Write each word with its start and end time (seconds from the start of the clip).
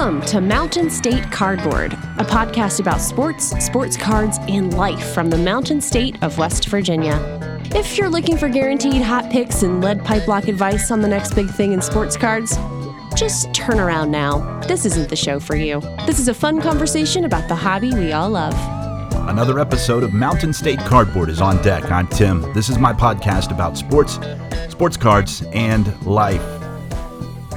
Welcome 0.00 0.22
to 0.28 0.40
Mountain 0.40 0.88
State 0.88 1.30
Cardboard, 1.30 1.92
a 1.92 2.24
podcast 2.24 2.80
about 2.80 3.02
sports, 3.02 3.50
sports 3.62 3.98
cards, 3.98 4.38
and 4.48 4.72
life 4.72 5.12
from 5.12 5.28
the 5.28 5.36
Mountain 5.36 5.82
State 5.82 6.16
of 6.22 6.38
West 6.38 6.68
Virginia. 6.68 7.20
If 7.74 7.98
you're 7.98 8.08
looking 8.08 8.38
for 8.38 8.48
guaranteed 8.48 9.02
hot 9.02 9.30
picks 9.30 9.62
and 9.62 9.82
lead 9.82 10.02
pipe 10.02 10.26
lock 10.26 10.48
advice 10.48 10.90
on 10.90 11.02
the 11.02 11.08
next 11.08 11.34
big 11.34 11.50
thing 11.50 11.72
in 11.74 11.82
sports 11.82 12.16
cards, 12.16 12.56
just 13.14 13.52
turn 13.52 13.78
around 13.78 14.10
now. 14.10 14.58
This 14.60 14.86
isn't 14.86 15.10
the 15.10 15.16
show 15.16 15.38
for 15.38 15.54
you. 15.54 15.80
This 16.06 16.18
is 16.18 16.28
a 16.28 16.34
fun 16.34 16.62
conversation 16.62 17.26
about 17.26 17.46
the 17.48 17.54
hobby 17.54 17.92
we 17.92 18.12
all 18.12 18.30
love. 18.30 18.54
Another 19.28 19.58
episode 19.58 20.02
of 20.02 20.14
Mountain 20.14 20.54
State 20.54 20.78
Cardboard 20.78 21.28
is 21.28 21.42
on 21.42 21.60
deck. 21.62 21.90
I'm 21.92 22.06
Tim. 22.06 22.50
This 22.54 22.70
is 22.70 22.78
my 22.78 22.94
podcast 22.94 23.50
about 23.50 23.76
sports, 23.76 24.18
sports 24.72 24.96
cards, 24.96 25.42
and 25.52 26.06
life. 26.06 26.59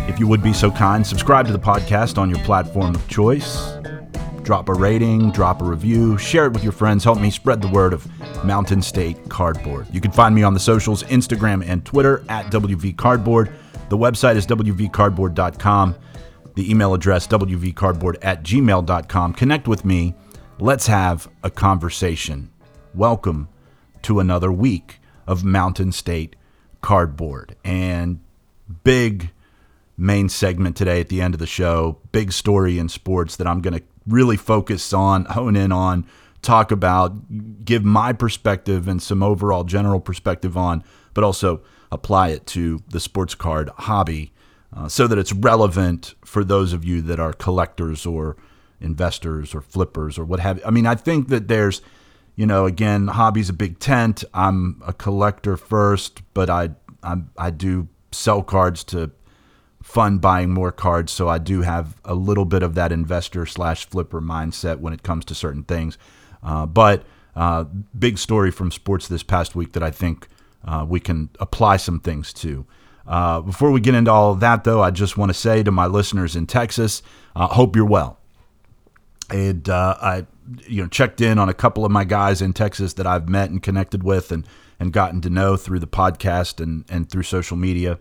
If 0.07 0.19
you 0.19 0.27
would 0.27 0.43
be 0.43 0.51
so 0.53 0.69
kind, 0.69 1.05
subscribe 1.07 1.47
to 1.47 1.53
the 1.53 1.59
podcast 1.59 2.17
on 2.17 2.29
your 2.29 2.39
platform 2.39 2.93
of 2.93 3.07
choice. 3.07 3.73
Drop 4.43 4.67
a 4.67 4.73
rating, 4.73 5.31
drop 5.31 5.61
a 5.61 5.63
review, 5.63 6.17
share 6.17 6.45
it 6.47 6.51
with 6.51 6.61
your 6.61 6.73
friends. 6.73 7.05
Help 7.05 7.19
me 7.19 7.31
spread 7.31 7.61
the 7.61 7.69
word 7.69 7.93
of 7.93 8.05
Mountain 8.43 8.81
State 8.81 9.29
Cardboard. 9.29 9.87
You 9.93 10.01
can 10.01 10.11
find 10.11 10.35
me 10.35 10.43
on 10.43 10.53
the 10.53 10.59
socials 10.59 11.03
Instagram 11.03 11.65
and 11.65 11.85
Twitter 11.85 12.25
at 12.27 12.47
WV 12.47 12.97
Cardboard. 12.97 13.49
The 13.87 13.97
website 13.97 14.35
is 14.35 14.45
WVCardboard.com. 14.45 15.95
The 16.55 16.69
email 16.69 16.93
address 16.93 17.25
WVCardboard 17.27 18.17
at 18.21 18.43
gmail.com. 18.43 19.33
Connect 19.33 19.67
with 19.69 19.85
me. 19.85 20.15
Let's 20.59 20.87
have 20.87 21.29
a 21.43 21.49
conversation. 21.49 22.51
Welcome 22.93 23.47
to 24.01 24.19
another 24.19 24.51
week 24.51 24.99
of 25.25 25.45
Mountain 25.45 25.93
State 25.93 26.35
Cardboard. 26.81 27.55
And 27.63 28.19
big 28.83 29.31
main 29.97 30.29
segment 30.29 30.75
today 30.75 30.99
at 30.99 31.09
the 31.09 31.21
end 31.21 31.33
of 31.33 31.39
the 31.39 31.47
show. 31.47 31.99
Big 32.11 32.31
story 32.31 32.79
in 32.79 32.89
sports 32.89 33.35
that 33.35 33.47
I'm 33.47 33.61
going 33.61 33.77
to 33.77 33.83
really 34.07 34.37
focus 34.37 34.93
on, 34.93 35.25
hone 35.25 35.55
in 35.55 35.71
on, 35.71 36.05
talk 36.41 36.71
about, 36.71 37.65
give 37.65 37.83
my 37.83 38.13
perspective 38.13 38.87
and 38.87 39.01
some 39.01 39.23
overall 39.23 39.63
general 39.63 39.99
perspective 39.99 40.57
on, 40.57 40.83
but 41.13 41.23
also 41.23 41.61
apply 41.91 42.29
it 42.29 42.45
to 42.47 42.81
the 42.89 42.99
sports 42.99 43.35
card 43.35 43.69
hobby 43.77 44.33
uh, 44.75 44.87
so 44.87 45.07
that 45.07 45.17
it's 45.17 45.31
relevant 45.31 46.15
for 46.25 46.43
those 46.43 46.73
of 46.73 46.83
you 46.83 47.01
that 47.01 47.19
are 47.19 47.33
collectors 47.33 48.05
or 48.05 48.35
investors 48.81 49.53
or 49.53 49.61
flippers 49.61 50.17
or 50.17 50.25
what 50.25 50.39
have 50.39 50.57
you. 50.57 50.63
I 50.65 50.71
mean, 50.71 50.85
I 50.85 50.95
think 50.95 51.29
that 51.29 51.47
there's, 51.47 51.81
you 52.35 52.45
know, 52.45 52.65
again, 52.65 53.07
hobby's 53.07 53.49
a 53.49 53.53
big 53.53 53.79
tent. 53.79 54.23
I'm 54.33 54.81
a 54.85 54.91
collector 54.91 55.55
first, 55.55 56.21
but 56.33 56.49
I 56.49 56.71
I'm, 57.03 57.29
I 57.37 57.51
do 57.51 57.87
sell 58.11 58.41
cards 58.41 58.83
to 58.85 59.11
fun 59.83 60.17
buying 60.17 60.49
more 60.49 60.71
cards. 60.71 61.11
So 61.11 61.27
I 61.27 61.37
do 61.37 61.61
have 61.61 61.99
a 62.05 62.15
little 62.15 62.45
bit 62.45 62.63
of 62.63 62.73
that 62.75 62.91
investor 62.91 63.45
slash 63.45 63.85
flipper 63.85 64.21
mindset 64.21 64.79
when 64.79 64.93
it 64.93 65.03
comes 65.03 65.25
to 65.25 65.35
certain 65.35 65.63
things. 65.63 65.97
Uh, 66.41 66.65
but 66.65 67.03
uh, 67.35 67.65
big 67.97 68.17
story 68.17 68.49
from 68.49 68.71
sports 68.71 69.07
this 69.07 69.23
past 69.23 69.55
week 69.55 69.73
that 69.73 69.83
I 69.83 69.91
think 69.91 70.29
uh, 70.65 70.85
we 70.87 71.01
can 71.01 71.29
apply 71.39 71.77
some 71.77 71.99
things 71.99 72.31
to. 72.33 72.65
Uh, 73.05 73.41
before 73.41 73.71
we 73.71 73.81
get 73.81 73.93
into 73.93 74.09
all 74.09 74.31
of 74.31 74.39
that, 74.39 74.63
though, 74.63 74.81
I 74.81 74.89
just 74.89 75.17
want 75.17 75.29
to 75.29 75.33
say 75.33 75.61
to 75.63 75.71
my 75.71 75.85
listeners 75.85 76.37
in 76.37 76.47
Texas, 76.47 77.03
uh, 77.35 77.47
hope 77.47 77.75
you're 77.75 77.85
well. 77.85 78.19
And 79.29 79.67
uh, 79.67 79.97
I, 80.01 80.25
you 80.65 80.81
know, 80.81 80.87
checked 80.87 81.19
in 81.19 81.37
on 81.37 81.49
a 81.49 81.53
couple 81.53 81.83
of 81.83 81.91
my 81.91 82.05
guys 82.05 82.41
in 82.41 82.53
Texas 82.53 82.93
that 82.93 83.05
I've 83.05 83.27
met 83.27 83.49
and 83.49 83.61
connected 83.61 84.03
with, 84.03 84.31
and 84.31 84.47
and 84.79 84.93
gotten 84.93 85.21
to 85.21 85.29
know 85.29 85.57
through 85.57 85.79
the 85.79 85.87
podcast 85.87 86.61
and 86.61 86.85
and 86.89 87.09
through 87.09 87.23
social 87.23 87.57
media 87.57 87.99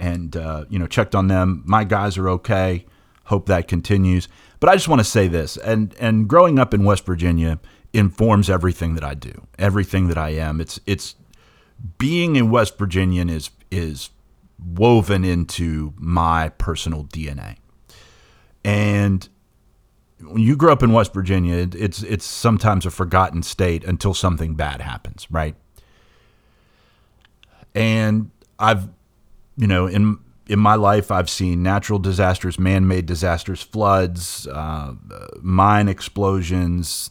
and 0.00 0.36
uh, 0.36 0.64
you 0.68 0.78
know 0.78 0.86
checked 0.86 1.14
on 1.14 1.28
them. 1.28 1.62
My 1.66 1.84
guys 1.84 2.18
are 2.18 2.28
okay. 2.30 2.86
Hope 3.24 3.46
that 3.46 3.68
continues. 3.68 4.26
But 4.58 4.70
I 4.70 4.74
just 4.74 4.88
want 4.88 5.00
to 5.00 5.04
say 5.04 5.28
this, 5.28 5.56
and 5.58 5.94
and 6.00 6.26
growing 6.26 6.58
up 6.58 6.74
in 6.74 6.82
West 6.82 7.06
Virginia 7.06 7.60
informs 7.92 8.50
everything 8.50 8.94
that 8.94 9.04
I 9.04 9.14
do, 9.14 9.46
everything 9.58 10.08
that 10.08 10.18
I 10.18 10.30
am. 10.30 10.60
It's 10.60 10.80
it's 10.86 11.14
being 11.98 12.36
a 12.36 12.44
West 12.44 12.76
Virginian 12.78 13.28
is 13.28 13.50
is 13.70 14.10
woven 14.58 15.24
into 15.24 15.94
my 15.96 16.48
personal 16.48 17.04
DNA, 17.04 17.56
and 18.64 19.28
when 20.22 20.42
you 20.42 20.56
grow 20.56 20.72
up 20.72 20.82
in 20.82 20.92
West 20.92 21.12
Virginia, 21.12 21.68
it's 21.72 22.02
it's 22.02 22.24
sometimes 22.24 22.86
a 22.86 22.90
forgotten 22.90 23.42
state 23.42 23.84
until 23.84 24.14
something 24.14 24.54
bad 24.54 24.80
happens, 24.80 25.26
right? 25.30 25.54
And 27.74 28.30
I've 28.58 28.88
you 29.60 29.66
know, 29.66 29.86
in 29.86 30.18
in 30.46 30.58
my 30.58 30.74
life, 30.74 31.10
I've 31.10 31.28
seen 31.28 31.62
natural 31.62 31.98
disasters, 31.98 32.58
man-made 32.58 33.04
disasters, 33.06 33.62
floods, 33.62 34.48
uh, 34.48 34.94
mine 35.42 35.86
explosions, 35.86 37.10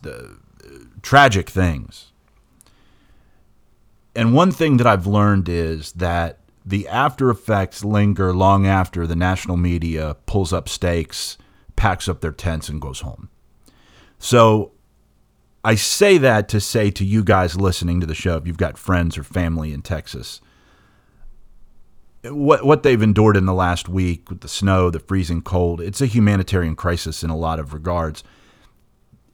tragic 1.04 1.50
things. 1.50 2.12
And 4.16 4.34
one 4.34 4.52
thing 4.52 4.78
that 4.78 4.88
I've 4.88 5.08
learned 5.08 5.48
is 5.48 5.94
that 5.94 6.40
the 6.66 6.88
after 6.88 7.30
effects 7.30 7.86
linger 7.86 8.34
long 8.34 8.66
after 8.66 9.08
the 9.08 9.16
national 9.16 9.56
media 9.56 10.18
pulls 10.26 10.52
up 10.52 10.68
stakes, 10.68 11.38
packs 11.76 12.10
up 12.10 12.20
their 12.20 12.32
tents, 12.32 12.68
and 12.68 12.82
goes 12.82 13.02
home. 13.02 13.30
So 14.18 14.72
I 15.64 15.76
say 15.76 16.18
that 16.18 16.50
to 16.50 16.60
say 16.60 16.90
to 16.92 17.06
you 17.06 17.24
guys 17.24 17.56
listening 17.56 18.02
to 18.02 18.08
the 18.08 18.16
show, 18.16 18.38
if 18.38 18.48
you've 18.48 18.58
got 18.58 18.78
friends 18.78 19.18
or 19.18 19.24
family 19.24 19.72
in 19.72 19.84
Texas, 19.84 20.42
what 22.24 22.66
what 22.66 22.84
they've 22.84 23.02
endured 23.02 23.38
in 23.38 23.46
the 23.46 23.54
last 23.54 23.88
week 23.88 24.30
with 24.30 24.42
the 24.42 24.48
snow, 24.48 24.90
the 24.90 25.00
freezing 25.00 25.42
cold, 25.42 25.82
it's 25.82 26.02
a 26.02 26.06
humanitarian 26.06 26.76
crisis 26.76 27.24
in 27.24 27.30
a 27.30 27.38
lot 27.38 27.60
of 27.60 27.74
regards. 27.74 28.24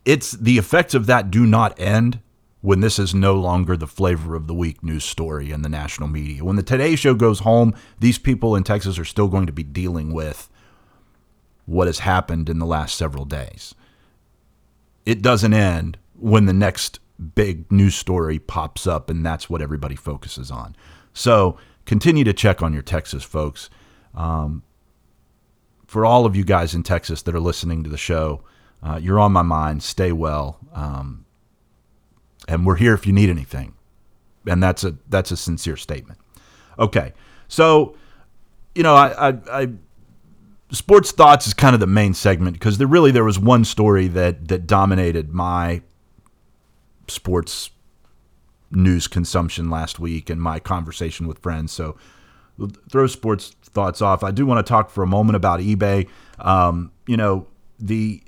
It's 0.03 0.31
the 0.31 0.57
effects 0.57 0.93
of 0.93 1.07
that 1.07 1.31
do 1.31 1.45
not 1.45 1.79
end 1.79 2.19
when 2.61 2.79
this 2.79 2.97
is 2.97 3.13
no 3.13 3.35
longer 3.35 3.77
the 3.77 3.87
flavor 3.87 4.35
of 4.35 4.47
the 4.47 4.53
week 4.53 4.83
news 4.83 5.03
story 5.03 5.51
in 5.51 5.61
the 5.61 5.69
national 5.69 6.09
media. 6.09 6.43
When 6.43 6.55
the 6.55 6.63
Today 6.63 6.95
Show 6.95 7.13
goes 7.13 7.39
home, 7.39 7.75
these 7.99 8.17
people 8.17 8.55
in 8.55 8.63
Texas 8.63 8.97
are 8.97 9.05
still 9.05 9.27
going 9.27 9.45
to 9.45 9.53
be 9.53 9.63
dealing 9.63 10.13
with 10.13 10.49
what 11.65 11.87
has 11.87 11.99
happened 11.99 12.49
in 12.49 12.59
the 12.59 12.65
last 12.65 12.97
several 12.97 13.25
days. 13.25 13.73
It 15.05 15.21
doesn't 15.21 15.53
end 15.53 15.97
when 16.15 16.45
the 16.45 16.53
next 16.53 16.99
big 17.35 17.71
news 17.71 17.95
story 17.95 18.39
pops 18.39 18.87
up 18.87 19.09
and 19.09 19.25
that's 19.25 19.49
what 19.49 19.61
everybody 19.61 19.95
focuses 19.95 20.51
on. 20.51 20.75
So, 21.13 21.57
continue 21.85 22.23
to 22.23 22.33
check 22.33 22.61
on 22.61 22.73
your 22.73 22.81
Texas 22.81 23.23
folks. 23.23 23.69
Um, 24.13 24.63
for 25.85 26.05
all 26.05 26.25
of 26.25 26.35
you 26.35 26.43
guys 26.43 26.73
in 26.73 26.83
Texas 26.83 27.21
that 27.23 27.35
are 27.35 27.39
listening 27.39 27.83
to 27.83 27.89
the 27.89 27.97
show, 27.97 28.43
uh, 28.83 28.99
you're 29.01 29.19
on 29.19 29.31
my 29.31 29.41
mind. 29.41 29.83
Stay 29.83 30.11
well, 30.11 30.59
um, 30.73 31.25
and 32.47 32.65
we're 32.65 32.75
here 32.75 32.93
if 32.93 33.05
you 33.05 33.13
need 33.13 33.29
anything. 33.29 33.73
And 34.47 34.61
that's 34.61 34.83
a 34.83 34.97
that's 35.09 35.31
a 35.31 35.37
sincere 35.37 35.77
statement. 35.77 36.19
Okay, 36.77 37.13
so 37.47 37.95
you 38.75 38.83
know, 38.83 38.93
I, 38.93 39.29
I, 39.29 39.37
I 39.49 39.69
sports 40.71 41.11
thoughts 41.11 41.47
is 41.47 41.53
kind 41.53 41.73
of 41.73 41.79
the 41.79 41.87
main 41.87 42.13
segment 42.13 42.53
because 42.53 42.77
there 42.77 42.87
really 42.87 43.11
there 43.11 43.23
was 43.23 43.39
one 43.39 43.63
story 43.63 44.07
that 44.09 44.47
that 44.49 44.67
dominated 44.67 45.33
my 45.33 45.81
sports 47.07 47.71
news 48.75 49.07
consumption 49.07 49.69
last 49.69 49.99
week 49.99 50.29
and 50.29 50.41
my 50.41 50.59
conversation 50.59 51.27
with 51.27 51.39
friends. 51.39 51.71
So 51.71 51.97
throw 52.89 53.07
sports 53.07 53.51
thoughts 53.63 54.01
off. 54.01 54.23
I 54.23 54.31
do 54.31 54.45
want 54.45 54.65
to 54.65 54.69
talk 54.69 54.89
for 54.89 55.03
a 55.03 55.07
moment 55.07 55.35
about 55.35 55.59
eBay. 55.59 56.07
Um, 56.39 56.91
you 57.07 57.17
know, 57.17 57.47
the 57.79 58.21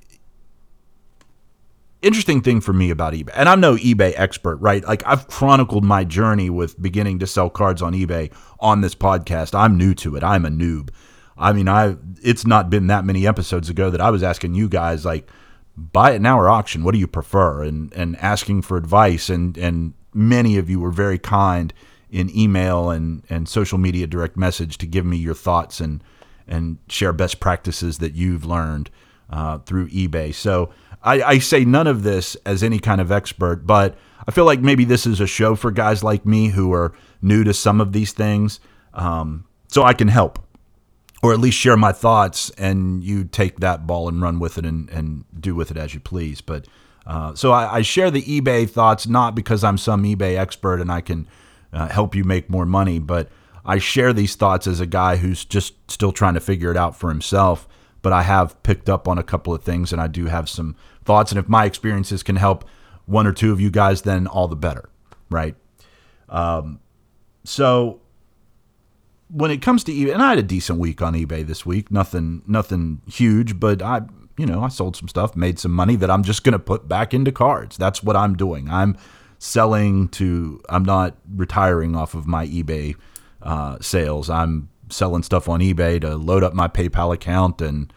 interesting 2.01 2.41
thing 2.41 2.61
for 2.61 2.73
me 2.73 2.89
about 2.89 3.13
eBay, 3.13 3.31
and 3.33 3.49
I'm 3.49 3.59
no 3.59 3.75
eBay 3.75 4.13
expert, 4.15 4.57
right? 4.57 4.83
Like 4.83 5.03
I've 5.05 5.27
chronicled 5.27 5.83
my 5.83 6.03
journey 6.03 6.49
with 6.49 6.81
beginning 6.81 7.19
to 7.19 7.27
sell 7.27 7.49
cards 7.49 7.81
on 7.81 7.93
eBay 7.93 8.31
on 8.59 8.81
this 8.81 8.95
podcast. 8.95 9.57
I'm 9.57 9.77
new 9.77 9.93
to 9.95 10.15
it. 10.15 10.23
I'm 10.23 10.45
a 10.45 10.49
noob. 10.49 10.89
I 11.37 11.53
mean, 11.53 11.67
I 11.67 11.97
it's 12.23 12.45
not 12.45 12.69
been 12.69 12.87
that 12.87 13.05
many 13.05 13.27
episodes 13.27 13.69
ago 13.69 13.89
that 13.89 14.01
I 14.01 14.09
was 14.09 14.23
asking 14.23 14.55
you 14.55 14.67
guys 14.67 15.05
like 15.05 15.29
buy 15.75 16.11
it 16.11 16.21
now 16.21 16.39
or 16.39 16.49
auction. 16.49 16.83
What 16.83 16.93
do 16.93 16.99
you 16.99 17.07
prefer? 17.07 17.63
And 17.63 17.93
and 17.93 18.15
asking 18.17 18.63
for 18.63 18.77
advice 18.77 19.29
and 19.29 19.57
and 19.57 19.93
many 20.17 20.57
of 20.57 20.69
you 20.69 20.79
were 20.79 20.91
very 20.91 21.19
kind 21.19 21.73
in 22.09 22.35
email 22.35 22.89
and, 22.89 23.23
and 23.29 23.47
social 23.47 23.77
media 23.77 24.07
direct 24.07 24.35
message 24.35 24.77
to 24.79 24.85
give 24.85 25.05
me 25.05 25.17
your 25.17 25.35
thoughts 25.35 25.79
and 25.79 26.03
and 26.49 26.77
share 26.87 27.11
best 27.11 27.41
practices 27.41 27.97
that 27.97 28.13
you've 28.13 28.45
learned 28.45 28.89
uh, 29.29 29.57
through 29.59 29.89
eBay. 29.89 30.33
So 30.33 30.69
I, 31.03 31.21
I, 31.21 31.39
say 31.39 31.65
none 31.65 31.87
of 31.87 32.03
this 32.03 32.35
as 32.45 32.63
any 32.63 32.79
kind 32.79 33.01
of 33.01 33.11
expert, 33.11 33.67
but 33.67 33.97
I 34.25 34.31
feel 34.31 34.45
like 34.45 34.61
maybe 34.61 34.85
this 34.85 35.05
is 35.05 35.19
a 35.19 35.27
show 35.27 35.55
for 35.55 35.71
guys 35.71 36.05
like 36.05 36.25
me 36.25 36.47
who 36.47 36.71
are 36.71 36.93
new 37.21 37.43
to 37.43 37.53
some 37.53 37.81
of 37.81 37.91
these 37.91 38.13
things, 38.13 38.61
um, 38.93 39.43
so 39.67 39.83
I 39.83 39.91
can 39.91 40.07
help 40.07 40.39
or 41.21 41.33
at 41.33 41.39
least 41.39 41.57
share 41.57 41.75
my 41.75 41.91
thoughts, 41.91 42.49
and 42.51 43.03
you 43.03 43.23
take 43.23 43.59
that 43.59 43.87
ball 43.87 44.07
and 44.07 44.21
run 44.21 44.39
with 44.39 44.57
it 44.57 44.65
and, 44.65 44.89
and 44.89 45.25
do 45.37 45.55
with 45.55 45.71
it 45.71 45.77
as 45.77 45.93
you 45.93 45.99
please. 45.99 46.41
But 46.41 46.67
uh, 47.07 47.33
so 47.33 47.53
I, 47.53 47.75
I, 47.75 47.81
share 47.83 48.11
the 48.11 48.21
eBay 48.21 48.69
thoughts 48.69 49.07
not 49.07 49.33
because 49.33 49.63
I'm 49.63 49.77
some 49.77 50.03
eBay 50.03 50.37
expert 50.37 50.81
and 50.81 50.91
I 50.91 50.99
can 50.99 51.25
uh, 51.71 51.87
help 51.87 52.13
you 52.13 52.25
make 52.25 52.49
more 52.49 52.65
money, 52.65 52.99
but 52.99 53.29
I 53.65 53.77
share 53.77 54.11
these 54.11 54.35
thoughts 54.35 54.67
as 54.67 54.81
a 54.81 54.85
guy 54.85 55.15
who's 55.15 55.45
just 55.45 55.89
still 55.89 56.11
trying 56.11 56.33
to 56.33 56.41
figure 56.41 56.69
it 56.69 56.75
out 56.75 56.97
for 56.97 57.09
himself. 57.09 57.65
but 58.01 58.11
I 58.13 58.23
have 58.23 58.61
picked 58.63 58.89
up 58.89 59.07
on 59.07 59.17
a 59.17 59.23
couple 59.23 59.53
of 59.53 59.63
things 59.63 59.91
and 59.93 60.01
I 60.01 60.07
do 60.07 60.25
have 60.25 60.49
some 60.49 60.75
thoughts. 61.05 61.31
And 61.31 61.39
if 61.39 61.47
my 61.47 61.63
experiences 61.63 62.23
can 62.23 62.35
help 62.35 62.65
one 63.05 63.25
or 63.25 63.33
two 63.33 63.53
of 63.53 63.61
you 63.61 63.71
guys, 63.71 64.01
then 64.01 64.27
all 64.27 64.49
the 64.49 64.55
better, 64.55 64.89
right? 65.29 65.55
Um, 66.27 66.79
so 67.45 68.01
when 69.29 69.49
it 69.49 69.61
comes 69.61 69.83
to 69.85 69.93
eBay, 69.93 70.13
and 70.13 70.21
I 70.21 70.29
had 70.29 70.39
a 70.39 70.43
decent 70.43 70.77
week 70.79 71.01
on 71.01 71.13
eBay 71.13 71.45
this 71.45 71.65
week, 71.65 71.89
nothing, 71.89 72.43
nothing 72.45 73.01
huge, 73.07 73.59
but 73.59 73.81
I, 73.81 74.01
you 74.37 74.45
know, 74.45 74.63
I 74.63 74.69
sold 74.69 74.95
some 74.95 75.07
stuff, 75.07 75.35
made 75.35 75.59
some 75.59 75.71
money 75.71 75.95
that 75.95 76.11
I'm 76.11 76.23
just 76.23 76.43
going 76.43 76.53
to 76.53 76.59
put 76.59 76.87
back 76.87 77.13
into 77.13 77.31
cards. 77.31 77.75
That's 77.75 78.03
what 78.03 78.15
I'm 78.15 78.35
doing. 78.35 78.69
I'm 78.69 78.97
selling 79.39 80.07
to. 80.09 80.61
I'm 80.69 80.85
not 80.85 81.15
retiring 81.35 81.95
off 81.95 82.13
of 82.13 82.27
my 82.27 82.45
eBay 82.47 82.95
uh, 83.41 83.77
sales. 83.81 84.29
I'm 84.29 84.69
selling 84.89 85.23
stuff 85.23 85.49
on 85.49 85.59
eBay 85.59 85.99
to 86.01 86.15
load 86.15 86.43
up 86.43 86.53
my 86.53 86.67
PayPal 86.67 87.13
account 87.13 87.61
and 87.61 87.91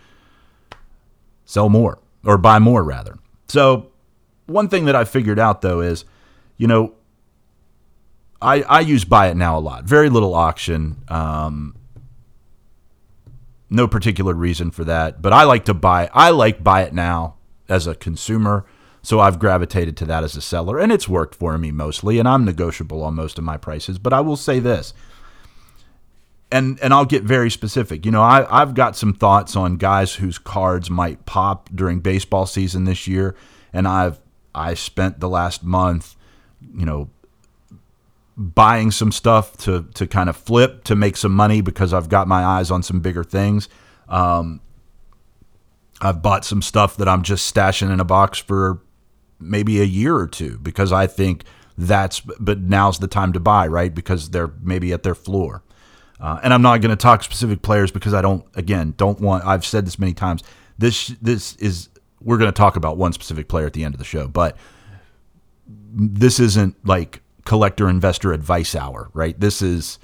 sell 1.44 1.68
more 1.68 1.98
or 2.24 2.38
buy 2.38 2.58
more 2.58 2.82
rather. 2.82 3.18
So 3.48 3.90
one 4.46 4.68
thing 4.68 4.86
that 4.86 4.96
I 4.96 5.04
figured 5.04 5.38
out 5.38 5.60
though 5.62 5.80
is, 5.80 6.04
you 6.56 6.66
know, 6.66 6.94
I, 8.42 8.62
I 8.62 8.80
use 8.80 9.04
buy 9.04 9.28
it 9.28 9.36
now 9.36 9.58
a 9.58 9.60
lot. 9.60 9.84
Very 9.84 10.08
little 10.08 10.34
auction. 10.34 11.04
Um, 11.08 11.76
no 13.70 13.86
particular 13.86 14.34
reason 14.34 14.72
for 14.72 14.84
that, 14.84 15.22
but 15.22 15.32
I 15.32 15.44
like 15.44 15.64
to 15.66 15.74
buy. 15.74 16.10
I 16.12 16.30
like 16.30 16.62
buy 16.62 16.82
it 16.82 16.92
now 16.92 17.36
as 17.68 17.86
a 17.86 17.94
consumer, 17.94 18.66
so 19.00 19.20
I've 19.20 19.38
gravitated 19.38 19.96
to 19.98 20.04
that 20.06 20.24
as 20.24 20.36
a 20.36 20.42
seller, 20.42 20.78
and 20.78 20.90
it's 20.90 21.08
worked 21.08 21.36
for 21.36 21.56
me 21.56 21.70
mostly. 21.70 22.18
And 22.18 22.28
I'm 22.28 22.44
negotiable 22.44 23.02
on 23.02 23.14
most 23.14 23.38
of 23.38 23.44
my 23.44 23.56
prices. 23.56 23.98
But 23.98 24.12
I 24.12 24.20
will 24.20 24.36
say 24.36 24.58
this, 24.58 24.92
and 26.50 26.80
and 26.80 26.92
I'll 26.92 27.04
get 27.04 27.22
very 27.22 27.50
specific. 27.50 28.04
You 28.04 28.10
know, 28.10 28.22
I 28.22 28.60
I've 28.60 28.74
got 28.74 28.96
some 28.96 29.14
thoughts 29.14 29.54
on 29.54 29.76
guys 29.76 30.14
whose 30.14 30.38
cards 30.38 30.90
might 30.90 31.24
pop 31.24 31.70
during 31.72 32.00
baseball 32.00 32.46
season 32.46 32.84
this 32.84 33.06
year, 33.06 33.36
and 33.72 33.86
I've 33.86 34.20
I 34.52 34.74
spent 34.74 35.20
the 35.20 35.28
last 35.28 35.62
month, 35.62 36.16
you 36.74 36.84
know, 36.84 37.08
buying 38.40 38.90
some 38.90 39.12
stuff 39.12 39.54
to 39.58 39.82
to 39.92 40.06
kind 40.06 40.30
of 40.30 40.36
flip 40.36 40.82
to 40.84 40.96
make 40.96 41.16
some 41.18 41.32
money 41.32 41.60
because 41.60 41.92
I've 41.92 42.08
got 42.08 42.26
my 42.26 42.42
eyes 42.42 42.70
on 42.70 42.82
some 42.82 43.00
bigger 43.00 43.22
things. 43.22 43.68
Um, 44.08 44.60
I've 46.00 46.22
bought 46.22 46.46
some 46.46 46.62
stuff 46.62 46.96
that 46.96 47.06
I'm 47.06 47.22
just 47.22 47.54
stashing 47.54 47.92
in 47.92 48.00
a 48.00 48.04
box 48.04 48.38
for 48.38 48.80
maybe 49.38 49.80
a 49.80 49.84
year 49.84 50.16
or 50.16 50.26
two 50.26 50.56
because 50.58 50.90
I 50.90 51.06
think 51.06 51.44
that's 51.76 52.20
but 52.20 52.60
now's 52.60 52.98
the 52.98 53.08
time 53.08 53.34
to 53.34 53.40
buy, 53.40 53.66
right? 53.66 53.94
Because 53.94 54.30
they're 54.30 54.52
maybe 54.62 54.92
at 54.94 55.02
their 55.02 55.14
floor. 55.14 55.62
Uh, 56.18 56.40
and 56.42 56.54
I'm 56.54 56.62
not 56.62 56.80
going 56.80 56.90
to 56.90 56.96
talk 56.96 57.22
specific 57.22 57.60
players 57.60 57.90
because 57.90 58.14
I 58.14 58.22
don't 58.22 58.44
again 58.54 58.94
don't 58.96 59.20
want 59.20 59.44
I've 59.44 59.66
said 59.66 59.86
this 59.86 59.98
many 59.98 60.14
times. 60.14 60.42
This 60.78 61.08
this 61.20 61.56
is 61.56 61.90
we're 62.22 62.38
going 62.38 62.50
to 62.50 62.56
talk 62.56 62.76
about 62.76 62.96
one 62.96 63.12
specific 63.12 63.48
player 63.48 63.66
at 63.66 63.74
the 63.74 63.84
end 63.84 63.94
of 63.94 63.98
the 63.98 64.04
show, 64.04 64.28
but 64.28 64.56
this 65.66 66.40
isn't 66.40 66.74
like 66.86 67.20
collector 67.50 67.88
investor 67.88 68.32
advice 68.32 68.76
hour, 68.76 69.10
right? 69.12 69.40
This 69.40 69.60
is 69.60 69.98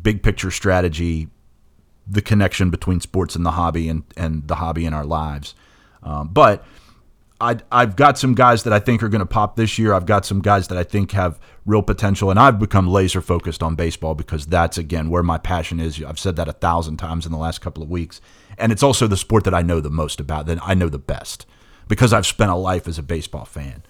big 0.00 0.22
picture 0.22 0.52
strategy, 0.52 1.26
the 2.06 2.22
connection 2.22 2.70
between 2.70 3.00
sports 3.00 3.34
and 3.34 3.44
the 3.44 3.50
hobby 3.50 3.88
and, 3.88 4.04
and 4.16 4.46
the 4.46 4.54
hobby 4.54 4.86
in 4.86 4.94
our 4.94 5.04
lives. 5.04 5.56
Um, 6.04 6.28
but 6.28 6.64
I, 7.40 7.56
I've 7.72 7.96
got 7.96 8.18
some 8.18 8.36
guys 8.36 8.62
that 8.62 8.72
I 8.72 8.78
think 8.78 9.02
are 9.02 9.08
going 9.08 9.18
to 9.18 9.26
pop 9.26 9.56
this 9.56 9.80
year. 9.80 9.94
I've 9.94 10.06
got 10.06 10.24
some 10.24 10.40
guys 10.40 10.68
that 10.68 10.78
I 10.78 10.84
think 10.84 11.10
have 11.10 11.40
real 11.64 11.82
potential, 11.82 12.30
and 12.30 12.38
I've 12.38 12.60
become 12.60 12.86
laser 12.86 13.20
focused 13.20 13.64
on 13.64 13.74
baseball 13.74 14.14
because 14.14 14.46
that's 14.46 14.78
again 14.78 15.10
where 15.10 15.24
my 15.24 15.38
passion 15.38 15.80
is. 15.80 16.00
I've 16.00 16.20
said 16.20 16.36
that 16.36 16.46
a 16.46 16.52
thousand 16.52 16.98
times 16.98 17.26
in 17.26 17.32
the 17.32 17.38
last 17.38 17.60
couple 17.60 17.82
of 17.82 17.90
weeks, 17.90 18.20
and 18.58 18.70
it's 18.70 18.84
also 18.84 19.08
the 19.08 19.16
sport 19.16 19.42
that 19.42 19.54
I 19.54 19.62
know 19.62 19.80
the 19.80 19.90
most 19.90 20.20
about, 20.20 20.46
that 20.46 20.60
I 20.62 20.74
know 20.74 20.88
the 20.88 21.00
best 21.00 21.46
because 21.88 22.12
I've 22.12 22.26
spent 22.26 22.52
a 22.52 22.54
life 22.54 22.86
as 22.86 22.96
a 22.96 23.02
baseball 23.02 23.44
fan 23.44 23.82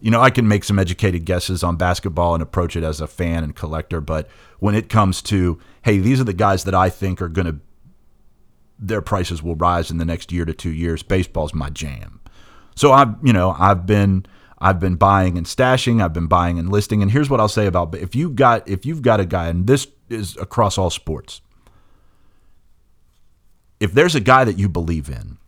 you 0.00 0.10
know, 0.10 0.20
I 0.20 0.30
can 0.30 0.46
make 0.46 0.64
some 0.64 0.78
educated 0.78 1.24
guesses 1.24 1.62
on 1.62 1.76
basketball 1.76 2.34
and 2.34 2.42
approach 2.42 2.76
it 2.76 2.84
as 2.84 3.00
a 3.00 3.06
fan 3.06 3.42
and 3.42 3.54
collector, 3.54 4.00
but 4.00 4.28
when 4.60 4.74
it 4.74 4.88
comes 4.88 5.22
to, 5.22 5.58
hey, 5.82 5.98
these 5.98 6.20
are 6.20 6.24
the 6.24 6.32
guys 6.32 6.64
that 6.64 6.74
I 6.74 6.88
think 6.88 7.20
are 7.20 7.28
going 7.28 7.46
to, 7.46 7.56
their 8.78 9.02
prices 9.02 9.42
will 9.42 9.56
rise 9.56 9.90
in 9.90 9.98
the 9.98 10.04
next 10.04 10.30
year 10.30 10.44
to 10.44 10.54
two 10.54 10.70
years. 10.70 11.02
Baseball's 11.02 11.54
my 11.54 11.70
jam. 11.70 12.20
So 12.76 12.92
I've, 12.92 13.14
you 13.24 13.32
know, 13.32 13.56
I've 13.58 13.86
been, 13.86 14.24
I've 14.60 14.78
been 14.78 14.94
buying 14.94 15.36
and 15.36 15.46
stashing. 15.46 16.02
I've 16.02 16.12
been 16.12 16.28
buying 16.28 16.58
and 16.58 16.70
listing. 16.70 17.02
And 17.02 17.10
here's 17.10 17.28
what 17.28 17.40
I'll 17.40 17.48
say 17.48 17.66
about 17.66 17.94
if 17.96 18.14
you 18.14 18.30
got, 18.30 18.68
if 18.68 18.86
you've 18.86 19.02
got 19.02 19.18
a 19.18 19.24
guy, 19.24 19.48
and 19.48 19.66
this 19.66 19.88
is 20.08 20.36
across 20.36 20.78
all 20.78 20.90
sports, 20.90 21.40
if 23.80 23.92
there's 23.92 24.14
a 24.14 24.20
guy 24.20 24.44
that 24.44 24.58
you 24.58 24.68
believe 24.68 25.08
in, 25.08 25.38